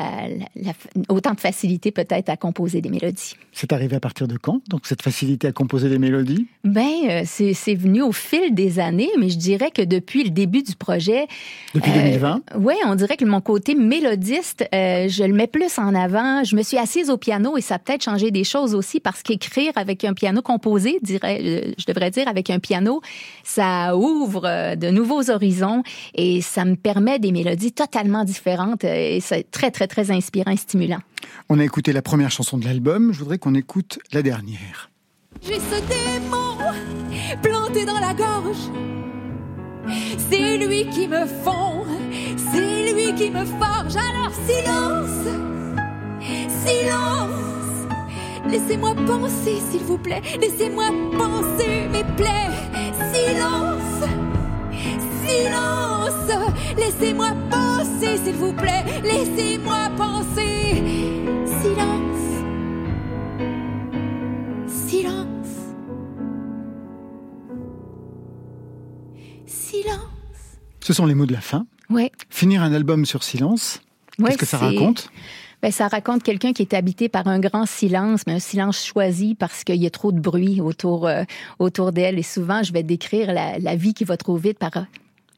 [0.55, 3.35] la- la- autant de facilité peut-être à composer des mélodies.
[3.51, 6.45] C'est arrivé à partir de quand Donc cette facilité à composer des mélodies?
[6.63, 10.61] Ben, c'est c'est venu au fil des années, mais je dirais que depuis le début
[10.61, 11.25] du projet,
[11.73, 15.95] Depuis Euh, 2020 oui, on dirait que mon côté mélodiste, je le mets plus en
[15.95, 16.42] avant.
[16.43, 19.23] Je me suis assise au piano et ça a peut-être changé des choses aussi parce
[19.23, 23.01] qu'écrire avec un piano composé, dirais, euh, je devrais dire avec un piano,
[23.43, 25.83] ça ouvre euh, de nouveaux horizons
[26.15, 30.51] et ça me permet des mélodies totalement différentes euh, et c'est très, très, très inspirant
[30.51, 30.99] et stimulant.
[31.49, 34.89] On a écouté la première chanson de l'album, je voudrais qu'on écoute la dernière.
[35.41, 36.57] J'ai ce démon
[37.41, 38.69] planté dans la gorge.
[40.29, 41.83] C'est lui qui me fond,
[42.37, 43.95] c'est lui qui me forge.
[43.95, 45.27] Alors silence,
[46.47, 47.29] silence.
[48.49, 50.21] Laissez-moi penser, s'il vous plaît.
[50.39, 50.85] Laissez-moi
[51.17, 52.49] penser mes plaies.
[53.13, 54.03] Silence,
[55.25, 56.49] silence.
[56.77, 58.83] Laissez-moi penser, s'il vous plaît.
[59.03, 60.83] Laissez-moi penser.
[61.61, 62.43] Silence,
[64.67, 65.47] silence.
[69.45, 69.97] Silence.
[70.81, 71.65] Ce sont les mots de la fin.
[71.89, 72.11] Ouais.
[72.29, 73.79] Finir un album sur silence,
[74.19, 75.09] Ouais, qu'est-ce que ça raconte?
[75.63, 79.33] Ben, ça raconte quelqu'un qui est habité par un grand silence, mais un silence choisi
[79.33, 81.23] parce qu'il y a trop de bruit autour, euh,
[81.57, 82.19] autour d'elle.
[82.19, 84.81] Et souvent, je vais décrire la, la vie qui va trop vite par, euh,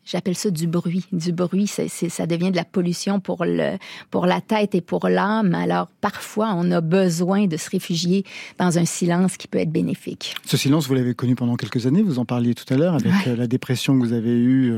[0.04, 1.06] j'appelle ça du bruit.
[1.12, 3.78] Du bruit, c'est, ça devient de la pollution pour, le,
[4.10, 5.54] pour la tête et pour l'âme.
[5.54, 8.24] Alors, parfois, on a besoin de se réfugier
[8.58, 10.34] dans un silence qui peut être bénéfique.
[10.44, 13.06] Ce silence, vous l'avez connu pendant quelques années, vous en parliez tout à l'heure, avec
[13.06, 13.28] Ouais.
[13.28, 14.74] euh, la dépression que vous avez eue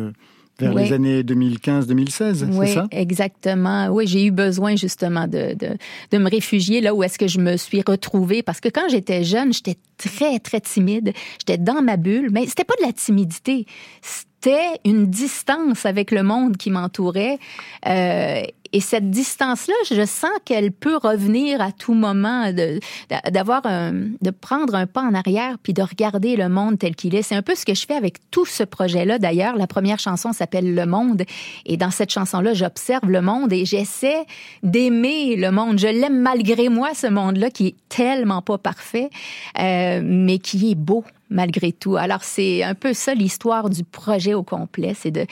[0.59, 2.87] vers les années 2015-2016, Oui, c'est ça?
[2.91, 3.87] exactement.
[3.89, 5.69] Oui, j'ai eu besoin justement de, de,
[6.11, 8.43] de me réfugier là où est-ce que je me suis retrouvée.
[8.43, 11.13] Parce que quand j'étais jeune, j'étais très, très timide.
[11.39, 13.65] J'étais dans ma bulle, mais c'était pas de la timidité.
[14.01, 14.26] C'était
[14.85, 17.39] une distance avec le monde qui m'entourait.
[17.87, 18.41] Euh,
[18.73, 22.81] et cette distance-là, je sens qu'elle peut revenir à tout moment, de-
[23.31, 27.21] d'avoir de prendre un pas en arrière puis de regarder le monde tel qu'il est.
[27.21, 29.19] C'est un peu ce que je fais avec tout ce projet-là.
[29.19, 31.23] D'ailleurs, la première chanson s'appelle Le Monde.
[31.65, 34.25] Et dans cette chanson-là, j'observe le monde et j'essaie
[34.63, 35.79] d'aimer le monde.
[35.79, 39.09] Je l'aime malgré moi, ce monde-là, qui est tellement pas parfait,
[39.59, 41.97] euh, mais qui est beau malgré tout.
[41.97, 45.25] Alors, c'est un peu ça l'histoire du projet au complet, c'est de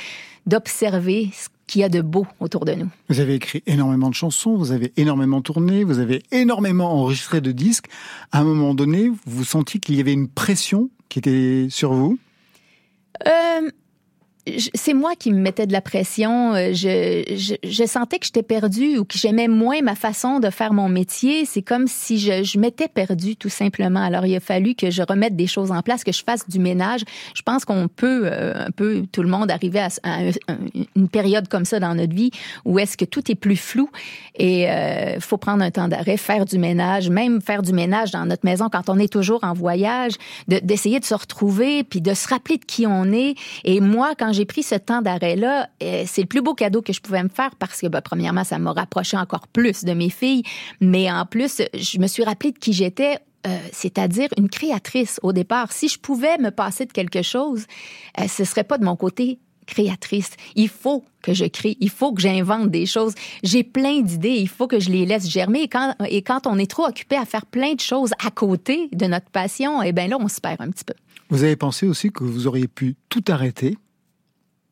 [0.46, 2.88] d'observer ce qu'il y a de beau autour de nous.
[3.10, 7.52] Vous avez écrit énormément de chansons, vous avez énormément tourné, vous avez énormément enregistré de
[7.52, 7.88] disques.
[8.32, 12.20] À un moment donné, vous sentiez qu'il y avait une pression qui était sur vous?
[13.26, 13.72] Euh,
[14.74, 16.54] c'est moi qui me mettais de la pression.
[16.54, 20.50] Euh, Je, je, je sentais que j'étais perdue ou que j'aimais moins ma façon de
[20.50, 21.46] faire mon métier.
[21.46, 24.02] C'est comme si je, je m'étais perdue tout simplement.
[24.04, 26.60] Alors il a fallu que je remette des choses en place, que je fasse du
[26.60, 27.02] ménage.
[27.36, 30.58] Je pense qu'on peut euh, un peu tout le monde arriver à, à un- un-
[30.96, 32.32] une période comme ça dans notre vie
[32.66, 33.90] où est-ce que tout est plus flou
[34.38, 34.64] et
[35.16, 38.46] il faut prendre un temps d'arrêt, faire du ménage, même faire du ménage dans notre
[38.46, 40.14] maison quand on est toujours en voyage,
[40.48, 43.36] de- d'essayer de, se retrouver puis de se rappeler de qui on est.
[43.64, 46.94] Et moi, quand j'ai pris ce temps d'arrêt-là, euh, c'est le plus beau cadeau que
[46.94, 50.10] je pouvais me faire parce que, ben, premièrement, ça m'a rapproché encore plus de mes
[50.10, 50.44] filles,
[50.80, 53.18] mais en plus, je me suis rappelé de qui j'étais.
[53.46, 55.72] euh, c'est-à-dire une créatrice au départ.
[55.72, 57.66] Si je pouvais me passer de quelque chose,
[58.20, 60.32] euh, ce serait pas de mon côté créatrice.
[60.56, 63.14] Il faut que je crée, il faut que j'invente des choses.
[63.44, 65.62] J'ai plein d'idées, il faut que je les laisse germer.
[65.62, 68.90] Et quand, et quand on est trop occupé à faire plein de choses à côté
[68.94, 70.94] de notre passion, eh bien là, on se perd un petit peu.
[71.30, 73.78] Vous avez pensé aussi que vous auriez pu tout arrêter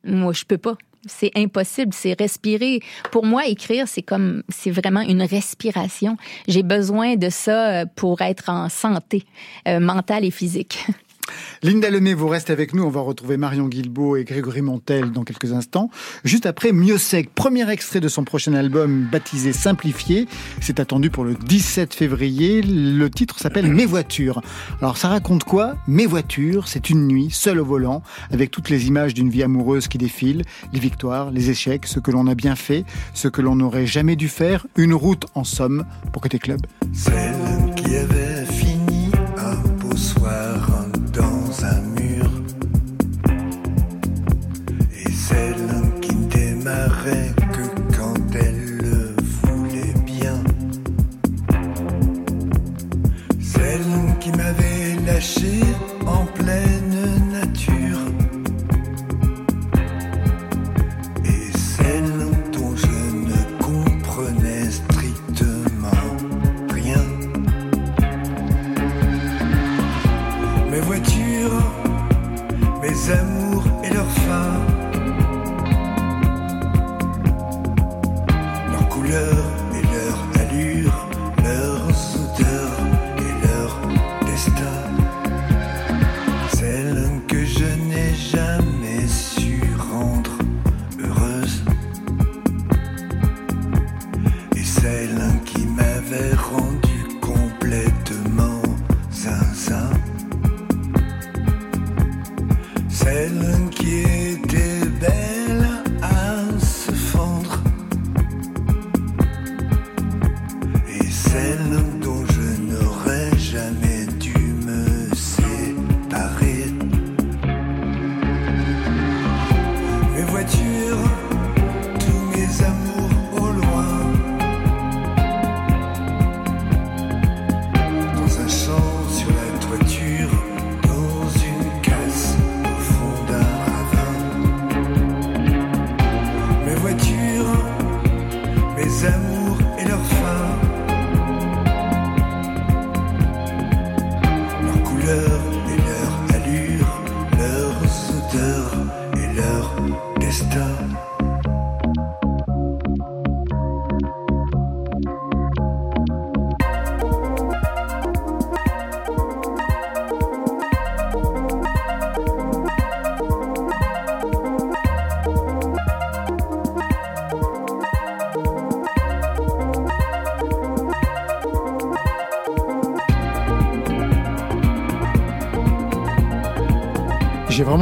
[0.04, 0.76] Moi, je peux pas.
[1.06, 2.80] C'est impossible, c'est respirer.
[3.12, 6.18] Pour moi, écrire, c'est comme, c'est vraiment une respiration.
[6.48, 9.26] J'ai besoin de ça euh, pour être en santé
[9.68, 10.86] euh, mentale et physique.
[11.62, 12.84] Linda Lemay, vous restez avec nous.
[12.84, 15.90] On va retrouver Marion Guilbault et Grégory Montel dans quelques instants.
[16.26, 20.28] Juste après, Mieux Sec, premier extrait de son prochain album baptisé Simplifié.
[20.60, 22.62] C'est attendu pour le 17 février.
[22.62, 24.42] Le titre s'appelle Mes voitures.
[24.82, 25.76] Alors, ça raconte quoi?
[25.88, 29.88] Mes voitures, c'est une nuit, seule au volant, avec toutes les images d'une vie amoureuse
[29.88, 32.84] qui défilent, les victoires, les échecs, ce que l'on a bien fait,
[33.14, 34.68] ce que l'on n'aurait jamais dû faire.
[34.76, 36.60] Une route, en somme, pour Côté Club.
[36.92, 40.73] Celle qui avait fini un beau soir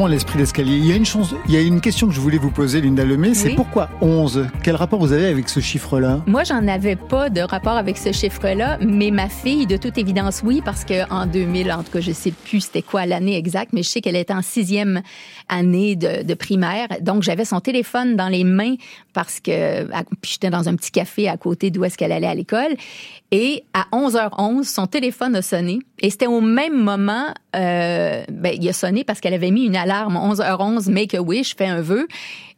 [0.02, 0.78] vraiment l'esprit d'escalier.
[0.78, 2.82] Il y a une chance, il y a une question que je voulais vous poser,
[2.82, 3.56] Linda Lemay, c'est Oui.
[3.56, 6.22] pourquoi 11 Quel rapport vous avez avec ce chiffre-là?
[6.28, 10.41] Moi, j'en avais pas de rapport avec ce chiffre-là, mais ma fille, de toute évidence,
[10.44, 13.72] oui, parce que en 2000, en tout cas, je sais plus c'était quoi l'année exacte,
[13.74, 15.02] mais je sais qu'elle était en sixième
[15.50, 16.88] année de, de primaire.
[17.02, 18.76] Donc, j'avais son téléphone dans les mains
[19.13, 19.84] parce que
[20.22, 22.76] puis j'étais dans un petit café à côté d'où est-ce qu'elle allait à l'école.
[23.32, 25.80] Et à 11h11, son téléphone a sonné.
[26.00, 29.76] Et c'était au même moment, euh, ben, il a sonné parce qu'elle avait mis une
[29.76, 32.07] alarme 11h11, make a wish, fais un vœu.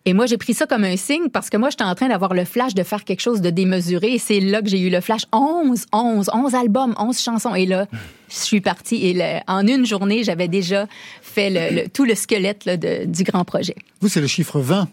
[0.06, 2.34] Et moi, j'ai pris ça comme un signe parce que moi, j'étais en train d'avoir
[2.34, 4.14] le flash de faire quelque chose de démesuré.
[4.16, 5.22] Et c'est là que j'ai eu le flash.
[5.32, 7.56] 11, 11, 11 albums, 11 chansons.
[7.56, 7.88] Et là,
[8.30, 8.98] je suis partie.
[9.08, 10.88] Et en une journée, j'avais déjà
[11.22, 13.76] fait tout le squelette de- du grand projet.
[14.02, 14.90] Vous, c'est le chiffre 20,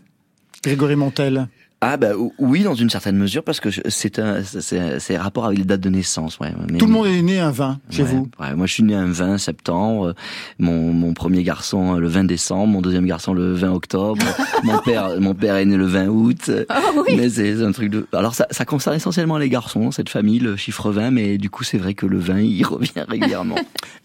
[0.62, 1.48] Grégory Montel.
[1.83, 5.57] Ah bah ou- oui, dans une certaine mesure, parce que c'est un, c'est rapport avec
[5.57, 6.38] les dates de naissance.
[6.38, 6.53] Ouais.
[6.71, 8.29] Mais- Tout le monde est né un 20 chez Ouais, vous.
[8.38, 10.09] ouais, moi, je suis né un 20 septembre.
[10.09, 10.12] euh,
[10.59, 12.66] Mon, mon premier garçon euh, le 20 décembre.
[12.66, 14.23] Mon deuxième garçon le 20 octobre.
[14.62, 16.51] mon père, mon père est né le 20 août.
[16.69, 17.14] Ah oui!
[17.16, 18.07] Mais c'est un truc de.
[18.12, 21.11] Alors ça, ça concerne essentiellement les garçons, cette famille, le chiffre 20.
[21.12, 23.57] Mais du coup, c'est vrai que le 20, il revient régulièrement.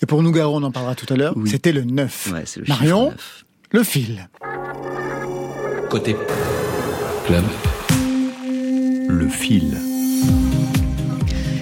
[0.02, 1.50] Et pour Nougaro, on en parlera tout à l'heure, Oui.
[1.50, 2.30] c'était le 9.
[2.34, 3.46] Ouais, c'est le Marion, chiffre 9.
[3.72, 4.30] le fil.
[5.90, 6.16] Côté
[7.26, 7.44] club,
[9.08, 9.78] le fil.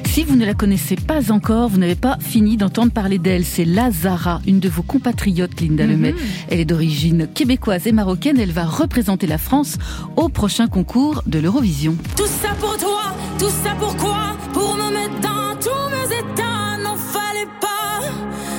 [0.05, 3.45] Si vous ne la connaissez pas encore, vous n'avez pas fini d'entendre parler d'elle.
[3.45, 6.15] C'est Lazara, une de vos compatriotes, Linda Lemay.
[6.49, 8.39] Elle est d'origine québécoise et marocaine.
[8.39, 9.77] Elle va représenter la France
[10.17, 11.95] au prochain concours de l'Eurovision.
[12.17, 16.97] Tout ça pour toi, tout ça pourquoi Pour me mettre dans tous mes états, n'en
[16.97, 18.01] fallait pas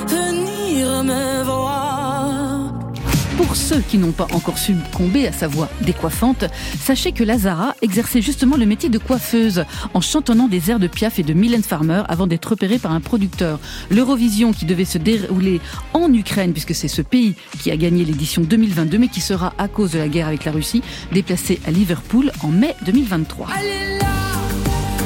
[0.07, 1.84] venir me voir.
[3.55, 6.43] Pour ceux qui n'ont pas encore succombé à sa voix décoiffante,
[6.77, 9.63] sachez que Lazara exerçait justement le métier de coiffeuse
[9.93, 12.99] en chantonnant des airs de Piaf et de Mylène Farmer avant d'être repérée par un
[12.99, 13.61] producteur.
[13.89, 15.61] L'Eurovision qui devait se dérouler
[15.93, 19.69] en Ukraine, puisque c'est ce pays qui a gagné l'édition 2022, mais qui sera, à
[19.69, 23.47] cause de la guerre avec la Russie, déplacé à Liverpool en mai 2023.
[23.57, 24.05] Allez là,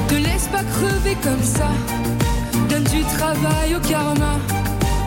[0.08, 1.70] te laisse pas crever comme ça.
[2.68, 4.40] Donne du travail au karma.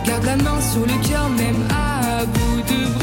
[0.06, 3.01] Garde la main sur le cœur, même à bout de.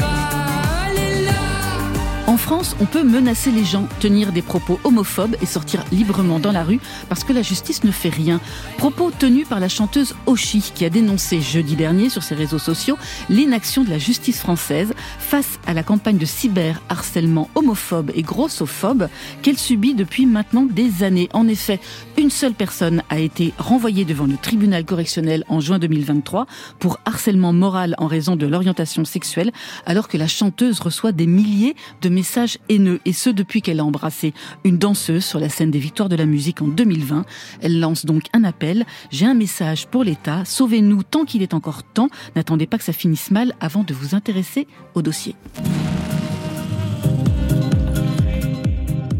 [2.30, 6.52] En France, on peut menacer les gens, tenir des propos homophobes et sortir librement dans
[6.52, 8.40] la rue parce que la justice ne fait rien.
[8.78, 12.96] Propos tenus par la chanteuse Oshi qui a dénoncé jeudi dernier sur ses réseaux sociaux
[13.30, 19.08] l'inaction de la justice française face à la campagne de cyberharcèlement homophobe et grossophobe
[19.42, 21.28] qu'elle subit depuis maintenant des années.
[21.32, 21.80] En effet,
[22.16, 26.46] une seule personne a été renvoyée devant le tribunal correctionnel en juin 2023
[26.78, 29.50] pour harcèlement moral en raison de l'orientation sexuelle
[29.84, 32.19] alors que la chanteuse reçoit des milliers de messages
[32.68, 34.32] haineux et ce depuis qu'elle a embrassé
[34.64, 37.24] une danseuse sur la scène des victoires de la musique en 2020.
[37.60, 38.84] Elle lance donc un appel.
[39.10, 40.44] J'ai un message pour l'État.
[40.44, 42.08] Sauvez-nous tant qu'il est encore temps.
[42.36, 45.34] N'attendez pas que ça finisse mal avant de vous intéresser au dossier.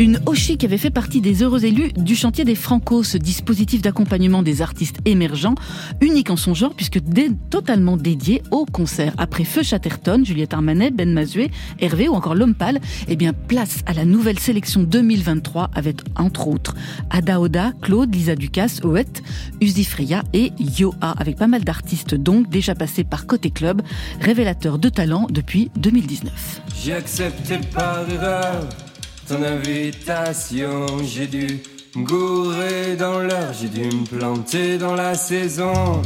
[0.01, 3.82] Une Oshi qui avait fait partie des heureux élus du chantier des Franco, ce dispositif
[3.82, 5.55] d'accompagnement des artistes émergents,
[6.01, 7.01] unique en son genre puisque
[7.51, 9.12] totalement dédié au concert.
[9.18, 13.80] Après Feu Chatterton, Juliette Armanet, Ben Mazué, Hervé ou encore L'Homme Pâle, eh bien place
[13.84, 16.74] à la nouvelle sélection 2023 avec entre autres
[17.11, 19.22] Ada Oda, Claude, Lisa Ducasse, Oet,
[19.61, 23.82] Uzi Freya et Yoa avec pas mal d'artistes donc déjà passés par Côté Club,
[24.22, 26.62] révélateurs de talent depuis 2019.
[26.82, 28.66] J'ai accepté par erreur
[29.33, 30.87] invitation.
[31.05, 31.62] J'ai dû
[31.97, 36.03] gourer dans l'heure, j'ai dû me planter dans la saison.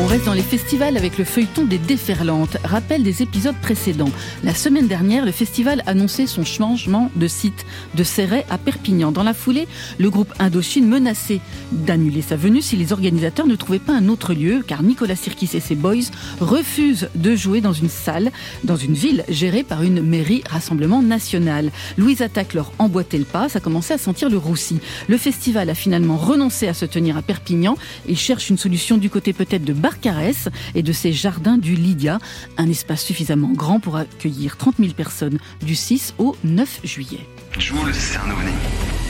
[0.00, 4.10] On reste dans les festivals avec le feuilleton des déferlantes, rappel des épisodes précédents.
[4.42, 7.64] La semaine dernière, le festival annonçait son changement de site
[7.94, 9.12] de Serret à Perpignan.
[9.12, 9.68] Dans la foulée,
[9.98, 11.40] le groupe Indochine menaçait
[11.70, 15.50] d'annuler sa venue si les organisateurs ne trouvaient pas un autre lieu, car Nicolas Sirkis
[15.54, 18.32] et ses boys refusent de jouer dans une salle,
[18.64, 21.70] dans une ville gérée par une mairie Rassemblement National.
[21.98, 24.80] Louise Attaque leur emboîtait le pas, ça commençait à sentir le roussi.
[25.06, 27.76] Le festival a finalement renoncé à se tenir à Perpignan
[28.08, 32.18] et cherche une solution du côté peut-être de Barcarès et de ses jardins du Lydia,
[32.56, 37.20] un espace suffisamment grand pour accueillir 30 000 personnes du 6 au 9 juillet.
[37.58, 38.52] Jules, c'est un ovni.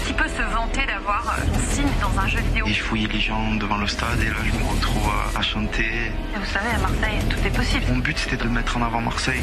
[0.05, 2.65] Qui peut se vanter d'avoir euh, son signe dans un jeu vidéo?
[2.67, 5.85] Il fouillait les gens devant le stade et là je me retrouve à, à chanter.
[5.85, 7.85] Et Vous savez, à Marseille, tout est possible.
[7.89, 9.43] Mon but c'était de mettre en avant Marseille.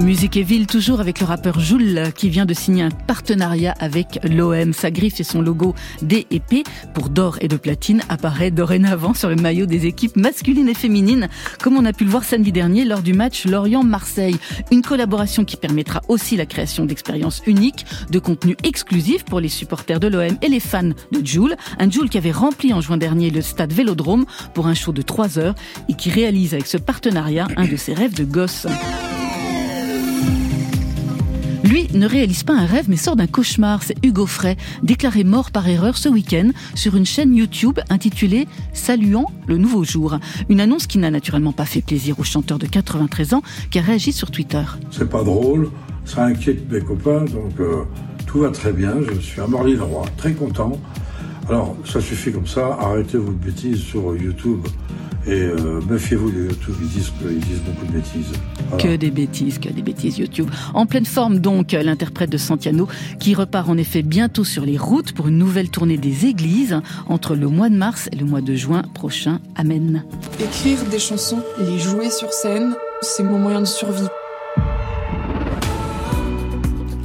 [0.00, 4.20] Musique et ville, toujours avec le rappeur Joule qui vient de signer un partenariat avec
[4.24, 4.74] l'OM.
[4.74, 9.14] Sa griffe et son logo D et P pour d'or et de platine apparaît dorénavant
[9.14, 11.28] sur le maillot des équipes masculines et féminines,
[11.62, 14.36] comme on a pu le voir samedi dernier lors du match Lorient-Marseille.
[14.70, 19.98] Une collaboration qui permettra aussi la création d'expériences uniques, de contenus exclusifs pour les supporters
[19.98, 21.56] de l'OM et les fans de Joule.
[21.78, 25.02] Un Joule qui avait rempli en juin dernier le stade Vélodrome pour un show de
[25.02, 25.54] 3 heures
[25.88, 28.66] et qui réalise avec ce partenariat un de ses rêves de gosse.
[31.76, 33.82] Ne réalise pas un rêve mais sort d'un cauchemar.
[33.82, 39.30] C'est Hugo Frey, déclaré mort par erreur ce week-end sur une chaîne YouTube intitulée Saluant
[39.46, 40.18] le nouveau jour.
[40.48, 43.82] Une annonce qui n'a naturellement pas fait plaisir au chanteur de 93 ans qui a
[43.82, 44.62] réagi sur Twitter.
[44.90, 45.70] C'est pas drôle,
[46.06, 47.84] ça inquiète mes copains, donc euh,
[48.26, 48.94] tout va très bien.
[49.06, 50.80] Je suis à Marly-le-Roi, très content.
[51.50, 54.66] Alors, ça suffit comme ça, arrêtez votre bêtise sur YouTube
[55.26, 58.32] et euh, méfiez-vous de YouTube, ils disent, ils disent beaucoup de bêtises.
[58.68, 58.82] Voilà.
[58.82, 60.48] Que des bêtises, que des bêtises YouTube.
[60.72, 62.86] En pleine forme donc, l'interprète de Santiano,
[63.18, 67.34] qui repart en effet bientôt sur les routes pour une nouvelle tournée des églises entre
[67.34, 69.40] le mois de mars et le mois de juin prochain.
[69.56, 70.04] Amen.
[70.40, 74.08] Écrire des chansons, les jouer sur scène, c'est mon moyen de survie.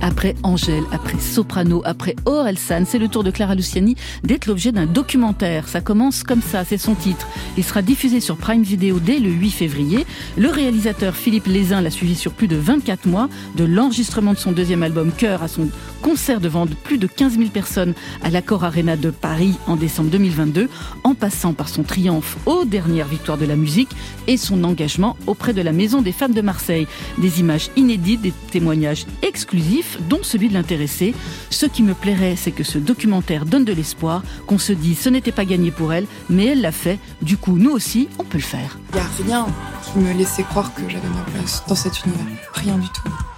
[0.02, 4.88] Après Angèle, après Soprano, après Orelsan, c'est le tour de Clara Luciani d'être l'objet d'un
[4.88, 5.68] documentaire.
[5.68, 7.28] Ça commence comme ça, c'est son titre.
[7.58, 10.06] Il sera diffusé sur Prime Video dès le 8 février.
[10.38, 14.52] Le réalisateur Philippe Lézin l'a suivi sur plus de 24 mois, de l'enregistrement de son
[14.52, 15.70] deuxième album Cœur à son
[16.02, 17.94] concert devant plus de 15 000 personnes
[18.24, 20.70] à l'Accor Arena de Paris en décembre 2022,
[21.04, 23.90] en passant par son triomphe aux dernières victoires de la musique
[24.28, 26.88] et son engagement auprès de la Maison des femmes de Marseille.
[27.18, 31.14] Des images inédites, des témoignages exclusifs dont celui de l'intéressé.
[31.50, 35.10] Ce qui me plairait, c'est que ce documentaire donne de l'espoir, qu'on se dise ce
[35.10, 37.00] n'était pas gagné pour elle, mais elle l'a fait.
[37.22, 38.80] Du coup, nous aussi, on peut le faire.
[38.96, 39.48] Y a rien
[39.84, 42.26] qui me laissait croire que j'avais ma place dans cet univers.
[42.54, 43.31] Rien du tout.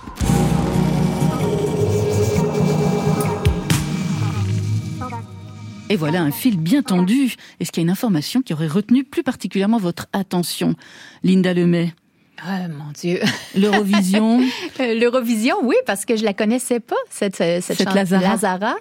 [5.93, 7.35] Et voilà un fil bien tendu.
[7.59, 10.75] Est-ce qu'il y a une information qui aurait retenu plus particulièrement votre attention
[11.23, 11.93] Linda Lemay?
[12.45, 13.19] Ah, mon Dieu.
[13.55, 14.41] L'Eurovision.
[14.79, 18.75] Euh, L'Eurovision, oui, parce que je la connaissais pas, cette, cette, Cette chan- Lazara.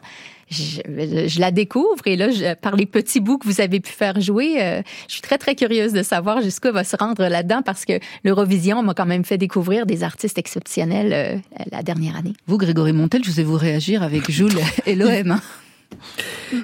[0.50, 0.80] Je,
[1.28, 4.20] je la découvre et là, je- par les petits bouts que vous avez pu faire
[4.20, 7.62] jouer, euh, je suis très, très curieuse de savoir jusqu'où elle va se rendre là-dedans
[7.64, 11.38] parce que l'Eurovision m'a quand même fait découvrir des artistes exceptionnels euh,
[11.70, 12.34] la dernière année.
[12.46, 15.30] Vous, Grégory Montel, je vous ai vous réagir avec Jules et l'OM.
[15.30, 15.40] hein.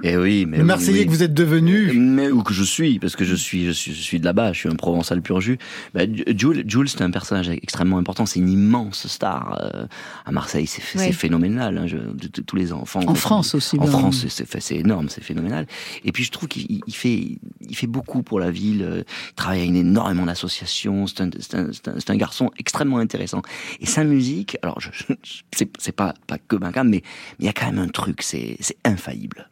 [0.02, 1.06] Et oui, mais Le Marseillais oui.
[1.06, 1.92] que vous êtes devenu.
[1.94, 4.52] mais ou que je suis, parce que je suis, je suis, je suis de là-bas,
[4.52, 5.58] je suis un Provençal pur jus.
[5.94, 6.02] Bah,
[6.36, 8.26] Jules, Jules, c'est un personnage extrêmement important.
[8.26, 9.86] C'est une immense star euh,
[10.26, 10.66] à Marseille.
[10.66, 11.78] C'est phénoménal.
[11.78, 13.00] hein, je- de- de- tous les enfants.
[13.06, 13.90] En France aussi, En bien.
[13.90, 15.66] France, c'est- énorme, c'est phénoménal.
[16.04, 18.82] Et puis je trouve qu'il il fait, il fait beaucoup pour la ville.
[18.82, 21.06] euh, Il travaille avec énormément d'associations.
[21.06, 21.70] C'est un, c'est un,
[22.08, 23.42] un, garçon extrêmement intéressant.
[23.80, 25.14] Et sa musique, alors je, je-
[25.52, 27.02] c'est c'est pas pas que ma gamme, mais
[27.38, 28.76] mais il y a quand même un truc, c'est c'est
[29.18, 29.50] infaillible.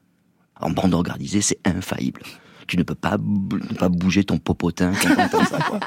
[0.60, 2.22] En bande organisée, c'est infaillible.
[2.66, 5.80] Tu ne peux pas, ne pas bouger ton popotin quand t'entends ça, quoi.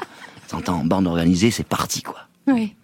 [0.48, 2.20] T'entends en bande organisée, c'est parti, quoi.
[2.46, 2.74] Oui.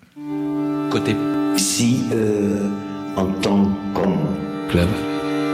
[0.90, 1.16] Côté
[1.57, 2.68] Si, euh,
[3.16, 4.88] en tant qu'homme, club,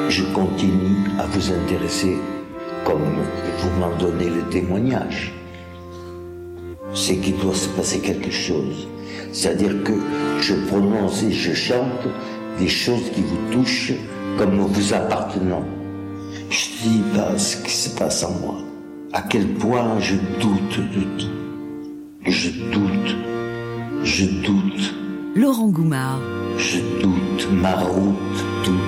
[0.09, 2.16] je continue à vous intéresser
[2.84, 3.22] comme
[3.59, 5.32] vous m'en donnez le témoignage,
[6.95, 8.88] c'est qu'il doit se passer quelque chose.
[9.32, 9.93] C'est-à-dire que
[10.40, 12.09] je prononce et je chante
[12.59, 13.93] des choses qui vous touchent
[14.39, 15.64] comme vous appartenant.
[16.51, 18.57] Je dis pas ce qui se passe en moi.
[19.12, 21.30] À quel point je doute de tout.
[22.24, 23.16] Je doute.
[24.05, 24.95] Je doute.
[25.35, 26.20] Laurent Goumard.
[26.57, 27.49] Je doute.
[27.53, 28.16] Ma route
[28.64, 28.78] doute.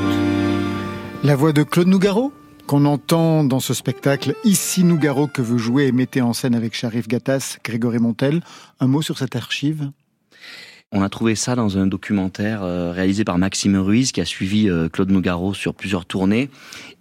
[1.23, 2.33] La voix de Claude Nougaro
[2.67, 6.75] qu'on entend dans ce spectacle Ici Nougaro que vous jouez et mettez en scène avec
[6.75, 8.43] Sharif Gattas, Grégory Montel.
[8.81, 9.91] Un mot sur cette archive?
[10.93, 14.69] On a trouvé ça dans un documentaire euh, réalisé par Maxime Ruiz qui a suivi
[14.69, 16.51] euh, Claude Nougaro sur plusieurs tournées.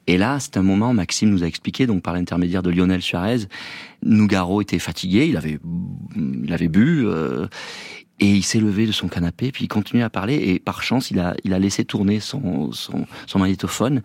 [0.07, 3.41] Et là, c'est un moment, Maxime nous a expliqué, donc par l'intermédiaire de Lionel Suarez,
[4.03, 5.59] Nougaro était fatigué, il avait,
[6.43, 7.47] il avait bu, euh,
[8.19, 11.09] et il s'est levé de son canapé, puis il continuait à parler, et par chance,
[11.11, 14.01] il a, il a laissé tourner son, son, son magnétophone.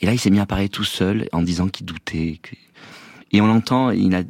[0.00, 2.40] Et là, il s'est mis à parler tout seul en disant qu'il doutait.
[2.42, 2.56] que-
[3.32, 4.22] Et on l'entend, il a,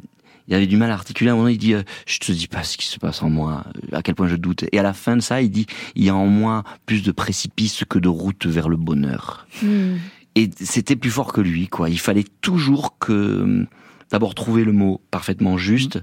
[0.49, 1.29] il avait du mal à articuler.
[1.29, 3.29] À un moment, il dit euh, Je te dis pas ce qui se passe en
[3.29, 4.65] moi, à quel point je doute.
[4.71, 7.11] Et à la fin de ça, il dit Il y a en moi plus de
[7.11, 9.47] précipices que de route vers le bonheur.
[10.35, 11.89] Et c'était plus fort que lui, quoi.
[11.89, 13.65] Il fallait toujours que,
[14.11, 15.99] d'abord, trouver le mot parfaitement juste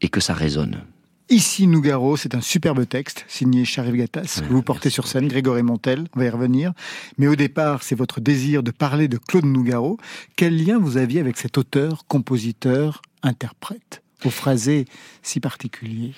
[0.00, 0.82] et que ça résonne.
[1.30, 5.62] Ici Nougaro, c'est un superbe texte signé Sharif Gattas que vous portez sur scène, Grégory
[5.62, 6.74] Montel, on va y revenir.
[7.16, 9.98] Mais au départ, c'est votre désir de parler de Claude Nougaro.
[10.36, 14.86] Quel lien vous aviez avec cet auteur, compositeur, interprète au phrasé
[15.22, 16.12] si particulier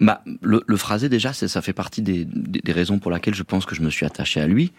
[0.00, 2.26] Bah, le, phrasé déjà, ça fait partie des,
[2.72, 4.72] raisons pour lesquelles je pense que je me suis attaché à lui.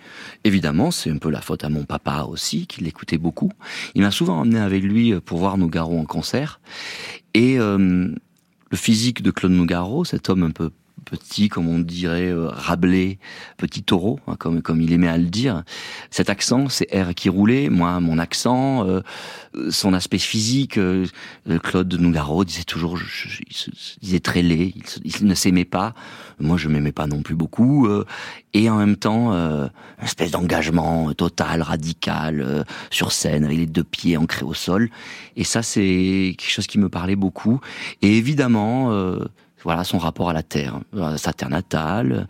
[0.43, 3.51] Évidemment, c'est un peu la faute à mon papa aussi, qui l'écoutait beaucoup.
[3.95, 6.59] Il m'a souvent emmené avec lui pour voir Nougaro en concert.
[7.34, 10.72] Et euh, le physique de Claude Nougaro, cet homme un peu
[11.10, 13.20] petit, comme on dirait, euh, Rabelais,
[13.58, 15.64] petit taureau, hein, comme, comme il aimait à le dire.
[16.12, 19.01] Cet accent, c'est R qui roulait, moi, mon accent, euh,
[19.55, 20.78] euh, son aspect physique.
[20.78, 21.05] euh,
[21.49, 23.70] euh, Claude Nougaro disait toujours, je- je- il se,
[24.01, 25.93] disait très laid, il, se- il ne s'aimait pas.
[26.39, 27.88] Moi, je m'aimais pas non plus beaucoup.
[27.88, 28.05] euh,
[28.53, 29.70] et en même temps, une
[30.03, 34.89] espèce d'engagement total, radical, sur scène, avec les deux pieds ancrés au sol.
[35.36, 37.60] Et ça, c'est quelque chose qui me parlait beaucoup.
[38.01, 38.91] Et évidemment,
[39.68, 42.30] voilà son rapport à la terre, à sa terre natale,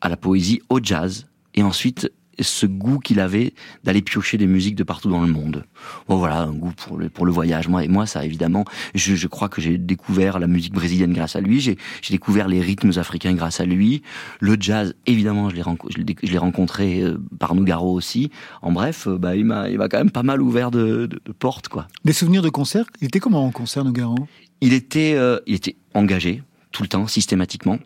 [0.00, 1.26] à la poésie, au jazz,
[1.56, 5.64] et ensuite ce goût qu'il avait d'aller piocher des musiques de partout dans le monde.
[6.06, 7.66] Bon voilà, un goût pour le, pour le voyage.
[7.66, 8.64] Moi, et moi, ça évidemment,
[8.94, 11.76] je, je crois que j'ai découvert la musique brésilienne grâce à lui, j'ai
[12.08, 14.02] découvert les rythmes africains grâce à lui,
[14.38, 18.30] le jazz, évidemment, je l'ai rencontré euh, par Nougaro aussi.
[18.62, 21.20] En bref, euh, bah, il m'a il m'a quand même pas mal ouvert de, de,
[21.24, 21.88] de portes, quoi.
[22.04, 22.84] Des souvenirs de concert?
[23.00, 24.28] Il était comment en concert, Nougaro?
[24.60, 26.44] Il était, euh, il était engagé
[26.76, 27.78] tout le temps, systématiquement.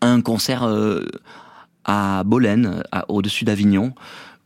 [0.00, 1.06] Un concert euh,
[1.84, 3.94] à Bolène, au-dessus d'Avignon,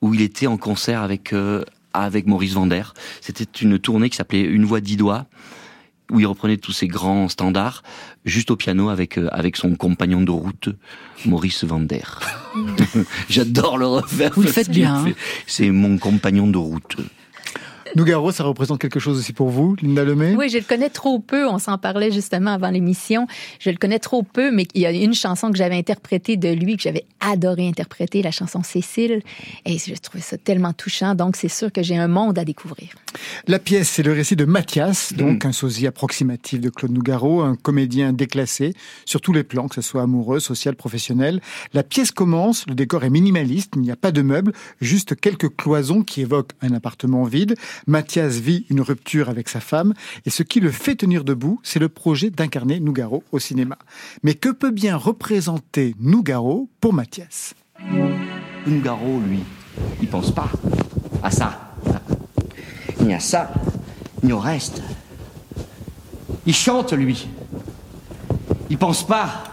[0.02, 2.82] où il était en concert avec euh, avec Maurice Vander.
[3.22, 5.24] C'était une tournée qui s'appelait Une voix dix doigts,
[6.10, 7.82] où il reprenait tous ses grands standards,
[8.26, 10.68] juste au piano avec euh, avec son compagnon de route,
[11.24, 12.04] Maurice Vander.
[13.30, 14.32] J'adore le refaire.
[14.34, 15.12] Vous le faites bien, hein.
[15.46, 16.98] C'est mon compagnon de route.
[17.96, 20.34] Nougaro, ça représente quelque chose aussi pour vous, Linda Lemay?
[20.36, 21.46] Oui, je le connais trop peu.
[21.46, 23.28] On s'en parlait justement avant l'émission.
[23.60, 26.48] Je le connais trop peu, mais il y a une chanson que j'avais interprétée de
[26.48, 29.22] lui, que j'avais adoré interpréter, la chanson Cécile.
[29.64, 31.14] Et je trouvais ça tellement touchant.
[31.14, 32.88] Donc, c'est sûr que j'ai un monde à découvrir.
[33.46, 37.54] La pièce, c'est le récit de Mathias, donc un sosie approximatif de Claude Nougaro, un
[37.54, 38.74] comédien déclassé
[39.04, 41.40] sur tous les plans, que ce soit amoureux, social, professionnel.
[41.72, 45.54] La pièce commence, le décor est minimaliste, il n'y a pas de meubles, juste quelques
[45.54, 47.54] cloisons qui évoquent un appartement vide.
[47.86, 51.78] Mathias vit une rupture avec sa femme, et ce qui le fait tenir debout, c'est
[51.78, 53.78] le projet d'incarner Nougaro au cinéma.
[54.22, 57.54] Mais que peut bien représenter Nougaro pour Mathias?
[58.66, 59.40] Nougaro, lui,
[60.00, 60.50] il pense pas
[61.22, 61.74] à ça.
[63.00, 63.52] Ni à ça,
[64.22, 64.82] ni au reste.
[66.46, 67.28] Il chante, lui.
[68.70, 69.44] Il pense pas.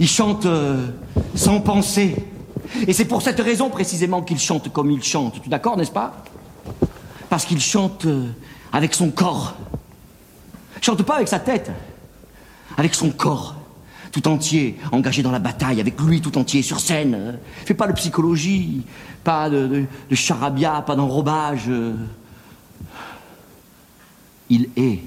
[0.00, 0.88] Il chante euh,
[1.34, 2.14] sans penser.
[2.86, 5.40] Et c'est pour cette raison précisément qu'il chante comme il chante.
[5.42, 6.24] Tu d'accord, n'est-ce pas?
[7.28, 8.28] Parce qu'il chante euh,
[8.72, 9.54] avec son corps.
[10.76, 11.70] Il chante pas avec sa tête.
[12.76, 13.54] Avec son corps.
[14.12, 17.14] Tout entier, engagé dans la bataille, avec lui tout entier sur scène.
[17.14, 17.32] Euh,
[17.64, 18.86] Fait pas de psychologie,
[19.24, 21.64] pas de, de, de charabia, pas d'enrobage.
[21.68, 21.94] euh.
[24.48, 25.00] Il est.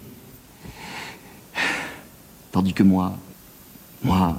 [2.52, 3.14] Tandis que moi,
[4.04, 4.36] moi,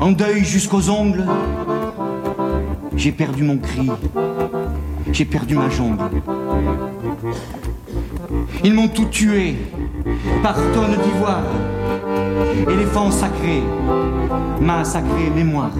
[0.00, 1.24] en deuil jusqu'aux ongles,
[2.94, 3.88] j'ai perdu mon cri,
[5.12, 6.00] j'ai perdu ma jambe.
[8.64, 9.56] Ils m'ont tout tué
[10.42, 11.42] par tonnes d'ivoire,
[12.68, 13.62] éléphant sacré,
[14.60, 15.72] ma sacrée mémoire.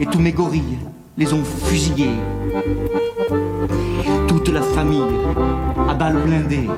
[0.00, 0.78] Et tous mes gorilles
[1.16, 2.10] les ont fusillés.
[4.26, 5.02] Toute la famille
[5.88, 6.68] à balles blindées.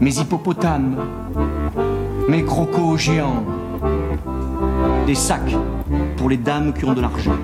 [0.00, 0.96] mes hippopotames,
[2.28, 3.44] mes crocos géants,
[5.06, 5.56] des sacs
[6.16, 7.36] pour les dames qui ont de l'argent.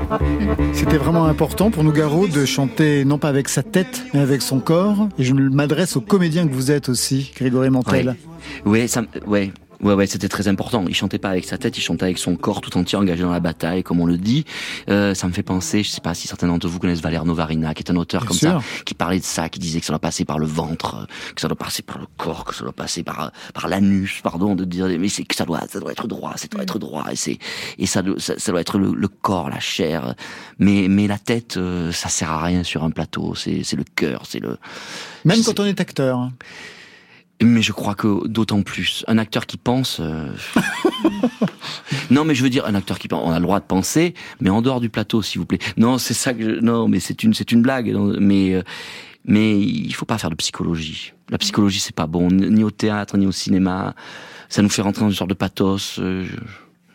[0.73, 4.61] C'était vraiment important pour Nougaro de chanter non pas avec sa tête, mais avec son
[4.61, 5.09] corps.
[5.19, 8.17] Et je m'adresse aux comédiens que vous êtes aussi, Grégory Montel.
[8.65, 9.53] Ouais, ça, ouais.
[9.83, 10.85] Ouais, ouais, c'était très important.
[10.89, 13.31] Il chantait pas avec sa tête, il chantait avec son corps tout entier engagé dans
[13.33, 14.45] la bataille, comme on le dit.
[14.91, 17.73] Euh, ça me fait penser, je sais pas si certains d'entre vous connaissent Valère Novarina,
[17.73, 18.51] qui est un auteur Bien comme sûr.
[18.63, 21.33] ça, qui parlait de ça, qui disait que ça doit passer par le ventre, euh,
[21.35, 24.21] que ça doit passer par le corps, que ça doit passer par euh, par l'anus,
[24.23, 26.79] pardon, de dire mais c'est que ça doit ça doit être droit, ça doit être
[26.79, 27.39] droit, et c'est
[27.79, 30.15] et ça, doit- ça ça doit être le, le corps, la chair,
[30.59, 33.35] mais mais la tête, euh, ça sert à rien sur un plateau.
[33.35, 34.59] C'est c'est le cœur, c'est le
[35.25, 36.31] Même quand on est acteur.
[37.43, 39.05] Mais je crois que d'autant plus.
[39.09, 39.99] Un acteur qui pense.
[40.01, 40.33] euh,
[42.11, 43.23] non, mais je veux dire, un acteur qui pense.
[43.27, 45.59] On a le droit de penser, mais en dehors du plateau, s'il vous plaît.
[45.77, 46.43] Non, c'est ça que.
[46.57, 46.61] Je...
[46.61, 47.95] Non, mais c'est une, c'est une blague.
[48.21, 48.63] Mais, euh,
[49.25, 51.13] mais il faut pas faire de psychologie.
[51.31, 53.95] La psychologie, c'est pas bon, ni au théâtre, ni au cinéma.
[54.49, 55.99] Ça nous fait rentrer dans une sorte de pathos.
[55.99, 56.37] euh, je,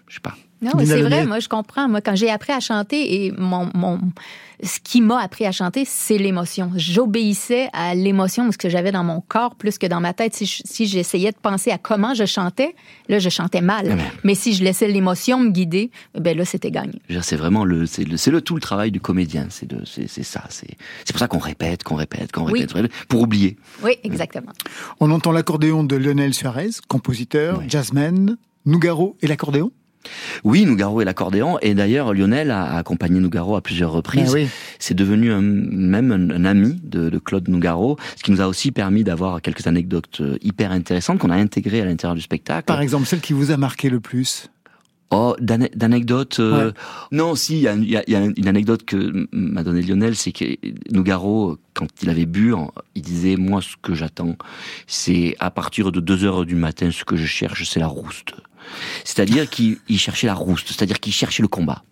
[0.08, 0.36] je sais pas.
[0.66, 1.88] Non, c'est vrai, moi je comprends.
[1.88, 4.00] Moi, quand j'ai appris à chanter, et mon, mon,
[4.64, 6.72] ce qui m'a appris à chanter, c'est l'émotion.
[6.76, 10.34] J'obéissais à l'émotion, ce que j'avais dans mon corps, plus que dans ma tête.
[10.34, 12.74] Si, je- si j'essayais de penser à comment je chantais,
[13.10, 13.98] là, je chantais mal.
[14.24, 17.02] Mais si je laissais l'émotion me guider, ben là, c'était gagné.
[17.22, 19.48] C'est vraiment le, c'est le, c'est le tout le travail du comédien.
[19.50, 20.44] C'est de, c'est, c'est ça.
[20.50, 22.54] C'est, c'est pour ça qu'on répète, qu'on répète, qu'on Oui.
[22.62, 23.58] répète, répète, pour oublier.
[23.84, 24.52] Oui, exactement.
[25.00, 29.72] On entend l'accordéon de Lionel Suarez, compositeur, jazzman, Nougaro et l'accordéon?
[30.44, 31.58] Oui, Nougaro et l'accordéon.
[31.62, 34.30] Et d'ailleurs, Lionel a accompagné Nougaro à plusieurs reprises.
[34.30, 34.48] Ah oui.
[34.80, 38.48] C'est devenu un- même un, un ami de, de Claude Nougaro, ce qui nous a
[38.48, 42.66] aussi permis d'avoir quelques anecdotes euh, hyper intéressantes qu'on a intégrées à l'intérieur du spectacle.
[42.66, 44.50] Par exemple, celle qui vous a marqué le plus?
[45.12, 46.40] Oh, d'ane- d'anecdotes.
[46.40, 46.74] euh, Ouais.
[47.12, 50.46] Non, si, il y a, y y une anecdote que m'a donné Lionel, c'est que
[50.92, 52.54] Nougaro, quand il avait bu,
[52.96, 54.36] il disait Moi, ce que j'attends,
[54.88, 58.34] c'est à partir de 2 heures du matin, ce que je cherche, c'est la rouste.
[59.04, 61.84] C'est-à-dire qu'il il cherchait la rouste, c'est-à-dire qu'il cherchait le combat.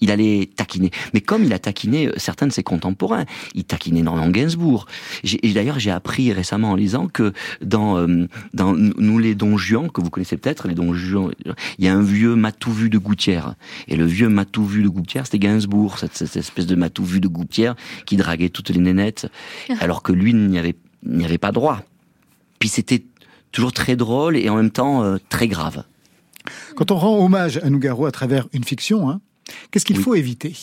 [0.00, 0.90] Il allait taquiner.
[1.12, 3.24] Mais comme il a taquiné euh, certains de ses contemporains,
[3.54, 4.86] il taquinait Norman Gainsbourg.
[5.24, 9.90] Et d'ailleurs, j'ai appris récemment en lisant que dans, euh, dans Nous les Don Juan,
[9.90, 11.32] que vous connaissez peut-être, les Don Juan,
[11.78, 13.54] il y a un vieux Matouvu de Gouttière.
[13.88, 17.74] Et le vieux Matouvu de Gouttière, c'était Gainsbourg, cette, cette espèce de Matouvu de Gouttière
[18.06, 19.26] qui draguait toutes les nénettes,
[19.80, 21.82] alors que lui n'y avait, n'y avait pas droit.
[22.60, 23.04] Puis c'était
[23.50, 25.84] toujours très drôle et en même temps euh, très grave.
[26.76, 29.20] Quand on rend hommage à Nougaro à travers une fiction, hein,
[29.70, 30.54] qu'est-ce qu'il faut éviter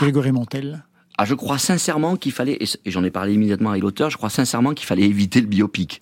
[0.00, 0.84] Grégory Montel?
[1.16, 4.30] Ah, je crois sincèrement qu'il fallait, et j'en ai parlé immédiatement avec l'auteur, je crois
[4.30, 6.00] sincèrement qu'il fallait éviter le biopic.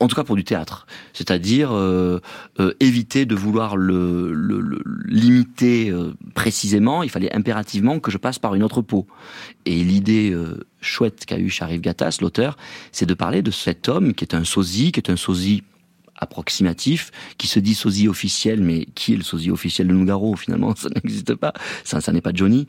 [0.00, 0.86] En tout cas pour du théâtre.
[1.12, 2.20] C'est-à-dire euh,
[2.58, 7.04] euh, éviter de vouloir le, le- le- limiter euh, précisément.
[7.04, 9.06] Il fallait impérativement que je passe par une autre peau.
[9.66, 10.34] Et l'idée
[10.80, 12.56] chouette qu'a eu Sharif Gattas, l'auteur,
[12.90, 15.62] c'est de parler de cet homme qui est un sosie, qui est un sosie
[16.16, 20.74] approximatif, qui se dit sosie officiel, mais qui est le sosie officiel de Nougaro Finalement,
[20.76, 21.52] ça n'existe pas.
[21.84, 22.66] Ça, n'est pas Johnny.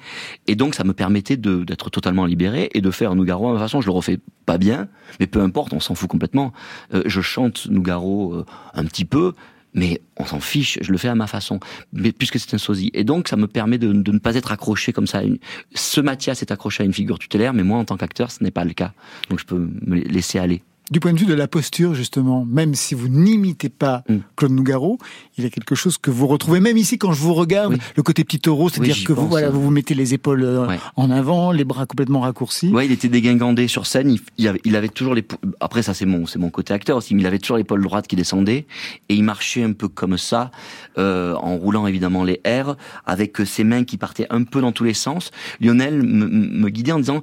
[0.47, 3.47] Et donc, ça me permettait d'être totalement libéré et de faire Nougaro.
[3.47, 4.87] De toute façon, je le refais pas bien,
[5.19, 6.53] mais peu importe, on s'en fout complètement.
[6.93, 9.33] Euh, je chante Nougaro euh, un petit peu,
[9.73, 11.59] mais on s'en fiche, je le fais à ma façon,
[11.91, 12.91] mais puisque c'est un sosie.
[12.93, 15.17] Et donc, ça me permet de, de ne pas être accroché comme ça.
[15.19, 15.37] à une-
[15.73, 18.51] Ce Mathias est accroché à une figure tutélaire, mais moi, en tant qu'acteur, ce n'est
[18.51, 18.93] pas le cas.
[19.29, 20.63] Donc, je peux me laisser aller.
[20.91, 24.17] Du point de vue de la posture, justement, même si vous n'imitez pas Mm.
[24.35, 24.99] Claude Nougaro,
[25.37, 27.79] il y a quelque chose que vous retrouvez, même ici quand je vous regarde, Oui.
[27.95, 29.49] le côté petit taureau, c'est-à-dire que vous, voilà, hein.
[29.49, 30.79] vous vous mettez les épaules euh, Ouais.
[30.95, 32.69] en avant, les bras complètement raccourcis.
[32.69, 34.11] Ouais, il était dégingandé sur scène.
[34.11, 35.25] Il, il avait, il avait toujours les.
[35.59, 37.15] Après, ça c'est mon, c'est mon côté acteur aussi.
[37.15, 38.67] Mais il avait toujours l'épaule droite qui descendait
[39.09, 40.51] et il marchait un peu comme ça,
[40.99, 42.75] euh, en roulant évidemment les airs,
[43.07, 45.31] avec ses mains qui partaient un peu dans tous les sens.
[45.59, 47.21] Lionel me, me guidait en disant,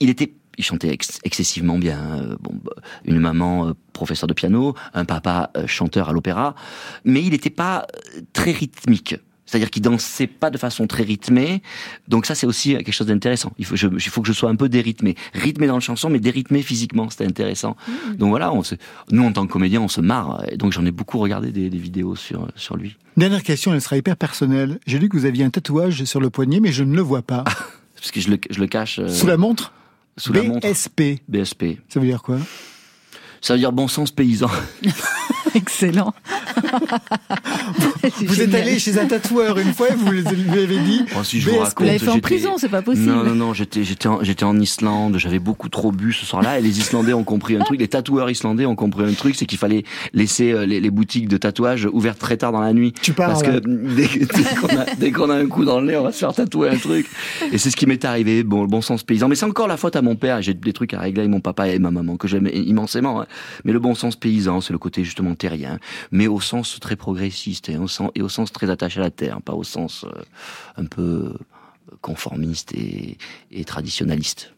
[0.00, 0.32] il était.
[0.58, 1.98] Il chantait ex- excessivement bien.
[2.20, 2.72] euh, Bon, bah,
[3.04, 6.54] une maman euh, professeur de piano, un papa euh, chanteur à l'opéra,
[7.04, 7.86] mais il n'était pas
[8.16, 9.16] euh, très rythmique.
[9.44, 11.60] C'est-à-dire qu'il dansait pas de façon très rythmée.
[12.08, 13.52] Donc ça, c'est aussi quelque chose d'intéressant.
[13.58, 15.14] Il faut, je- il faut que je sois un peu dérythmé.
[15.34, 17.10] Rythmé dans le chanson, mais dérythmé physiquement.
[17.10, 17.76] C'était intéressant.
[18.16, 18.76] Donc voilà, on se,
[19.10, 20.42] nous, en tant que comédien, on se marre.
[20.50, 22.96] Et donc j'en ai beaucoup regardé des, des vidéos sur, sur lui.
[23.18, 24.78] Dernière question, elle sera hyper personnelle.
[24.86, 27.22] J'ai lu que vous aviez un tatouage sur le poignet, mais je ne le vois
[27.22, 27.44] pas.
[27.96, 29.00] Parce que je le, je le cache.
[29.00, 29.72] euh, Sous la montre?
[30.16, 30.68] Sous la montre.
[30.68, 31.22] BSP.
[31.28, 31.64] BSP.
[31.88, 32.38] Ça veut dire quoi?
[33.40, 34.50] Ça veut dire bon sens paysan.
[35.54, 36.14] Excellent.
[38.26, 40.20] Vous êtes allé chez un tatoueur une fois et vous lui
[40.60, 43.06] avez dit Oh, si je vous raconte, Vous l'avez fait en prison, c'est pas possible.
[43.10, 46.58] Non, non, non, j'étais, j'étais, en, j'étais en Islande, j'avais beaucoup trop bu ce soir-là,
[46.58, 49.46] et les Islandais ont compris un truc, les tatoueurs islandais ont compris un truc, c'est
[49.46, 52.92] qu'il fallait laisser euh, les, les boutiques de tatouage ouvertes très tard dans la nuit.
[53.02, 55.86] Tu parles, Parce que dès, dès qu'on a, dès qu'on a un coup dans le
[55.86, 57.06] nez, on va se faire tatouer un truc.
[57.52, 59.28] Et c'est ce qui m'est arrivé, bon, le bon sens paysan.
[59.28, 61.40] Mais c'est encore la faute à mon père, j'ai des trucs à régler avec mon
[61.40, 63.20] papa et ma maman, que j'aime immensément.
[63.20, 63.26] hein.
[63.64, 65.78] Mais le bon sens paysan, c'est le côté justement terrien,
[66.10, 69.10] mais au sens très progressiste, et au sens, et au sens très attaché à la
[69.10, 70.22] terre, pas au sens euh,
[70.82, 71.34] un peu
[72.00, 73.18] conformiste et,
[73.50, 74.52] et traditionnaliste.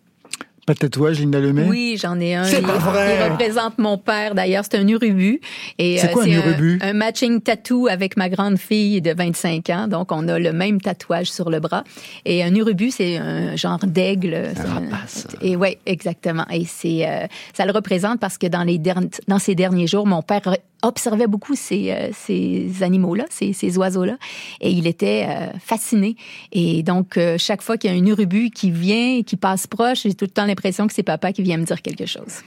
[0.66, 2.45] Pas de tatouage, Linda Lemay Oui, j'en ai un.
[2.45, 3.18] C'est pas vrai.
[3.20, 4.64] Il représente mon père, d'ailleurs.
[4.64, 5.43] C'est un urubu.
[5.76, 6.78] Et C'est euh, quoi un urubu?
[6.80, 9.89] Un, matching tattoo avec ma grande fille de 25 ans.
[9.89, 11.85] Donc, on a le même tatouage sur le bras.
[12.24, 14.53] Et un urubu, c'est un genre d'aigle.
[14.57, 15.26] C'est rapace.
[15.43, 16.47] Et ouais, exactement.
[16.51, 20.07] Et c'est, euh, ça le représente parce que dans les derni- dans ces derniers jours,
[20.07, 20.41] mon père
[20.87, 24.16] observait beaucoup ces, euh, ces animaux-là, ces, ces oiseaux-là,
[24.61, 26.16] et il était euh, fasciné.
[26.53, 30.03] Et donc, euh, chaque fois qu'il y a un urubu qui vient, qui passe proche,
[30.03, 32.43] j'ai tout le temps l'impression que c'est papa qui vient me dire quelque chose.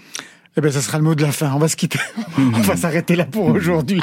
[0.60, 1.54] Eh ben, ça sera le mot de la fin.
[1.54, 2.00] On va se quitter.
[2.38, 4.02] On va s'arrêter là pour aujourd'hui.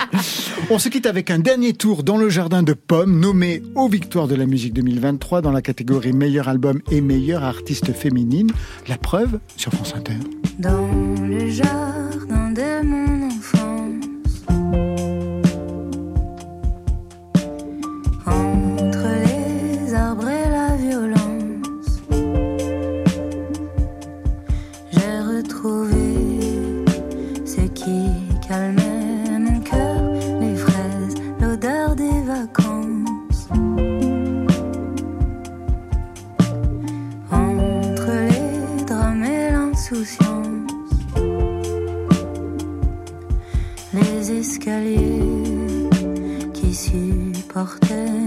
[0.70, 4.28] On se quitte avec un dernier tour dans le jardin de pommes, nommé aux victoires
[4.28, 8.52] de la musique 2023 dans la catégorie meilleur album et meilleure artiste féminine.
[8.86, 10.14] La preuve sur France Inter.
[10.60, 10.88] Dans
[11.26, 13.13] le jardin de mon
[46.54, 48.23] qui supportaient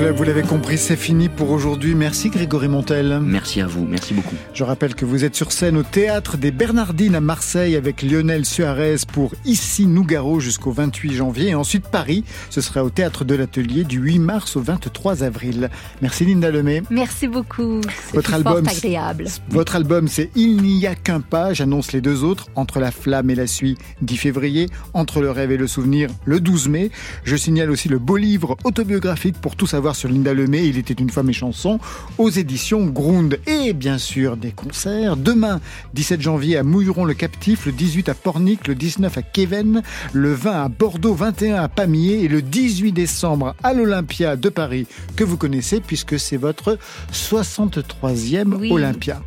[0.00, 1.94] club, vous l'avez compris, c'est fini pour aujourd'hui.
[1.94, 3.20] Merci Grégory Montel.
[3.22, 4.34] Merci à vous, merci beaucoup.
[4.54, 8.46] Je rappelle que vous êtes sur scène au théâtre des Bernardines à Marseille avec Lionel
[8.46, 12.24] Suarez pour Ici Nougaro jusqu'au 28 janvier et ensuite Paris.
[12.48, 15.68] Ce sera au théâtre de l'Atelier du 8 mars au 23 avril.
[16.00, 16.82] Merci Linda Lemay.
[16.88, 17.82] Merci beaucoup.
[18.14, 19.26] Votre fort album, agréable.
[19.50, 21.52] Votre album, c'est Il n'y a qu'un pas.
[21.52, 22.46] J'annonce les deux autres.
[22.54, 24.70] Entre la flamme et la suie, 10 février.
[24.94, 26.90] Entre le rêve et le souvenir, le 12 mai.
[27.24, 30.68] Je signale aussi le beau livre autobiographique pour tous savoir sur Linda Lemay.
[30.68, 31.78] Il était une fois mes chansons
[32.18, 33.38] aux éditions Grund.
[33.46, 35.16] Et bien sûr, des concerts.
[35.16, 35.60] Demain,
[35.94, 39.82] 17 janvier à Mouilleron le Captif, le 18 à Pornic, le 19 à Kéven,
[40.12, 44.86] le 20 à Bordeaux, 21 à Pamiers et le 18 décembre à l'Olympia de Paris,
[45.16, 46.78] que vous connaissez puisque c'est votre
[47.12, 48.72] 63e Oui.
[48.72, 49.20] Olympia.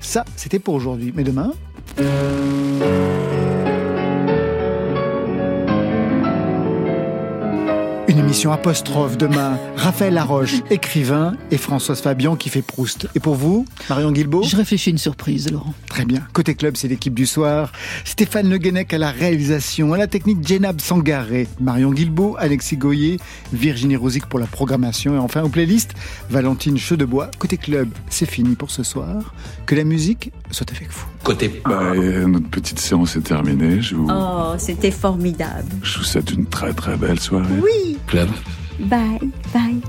[0.00, 1.12] Ça, c'était pour aujourd'hui.
[1.14, 1.52] Mais demain
[8.18, 9.60] Une émission apostrophe demain.
[9.76, 13.06] Raphaël Laroche, écrivain, et Françoise Fabian qui fait Proust.
[13.14, 15.72] Et pour vous, Marion Guilbault Je réfléchis une surprise, Laurent.
[15.86, 16.26] Très bien.
[16.32, 17.70] Côté club, c'est l'équipe du soir.
[18.04, 23.18] Stéphane Le Guenec à la réalisation, à la technique Jenab Sangaré, Marion Guilbault, Alexis Goyer,
[23.52, 25.94] Virginie Rosic pour la programmation et enfin aux playlists,
[26.28, 27.30] Valentine Chedebois.
[27.38, 29.32] Côté club, c'est fini pour ce soir.
[29.64, 31.06] Que la musique soit avec vous.
[31.24, 31.60] Côté.
[31.64, 33.80] Bah, euh, notre petite séance est terminée.
[33.80, 35.68] Je vous, Oh, c'était formidable.
[35.82, 37.46] je vous souhaite une très très belle soirée.
[37.62, 37.98] Oui.
[38.06, 38.28] Club.
[38.80, 39.18] Bye,
[39.52, 39.80] bye.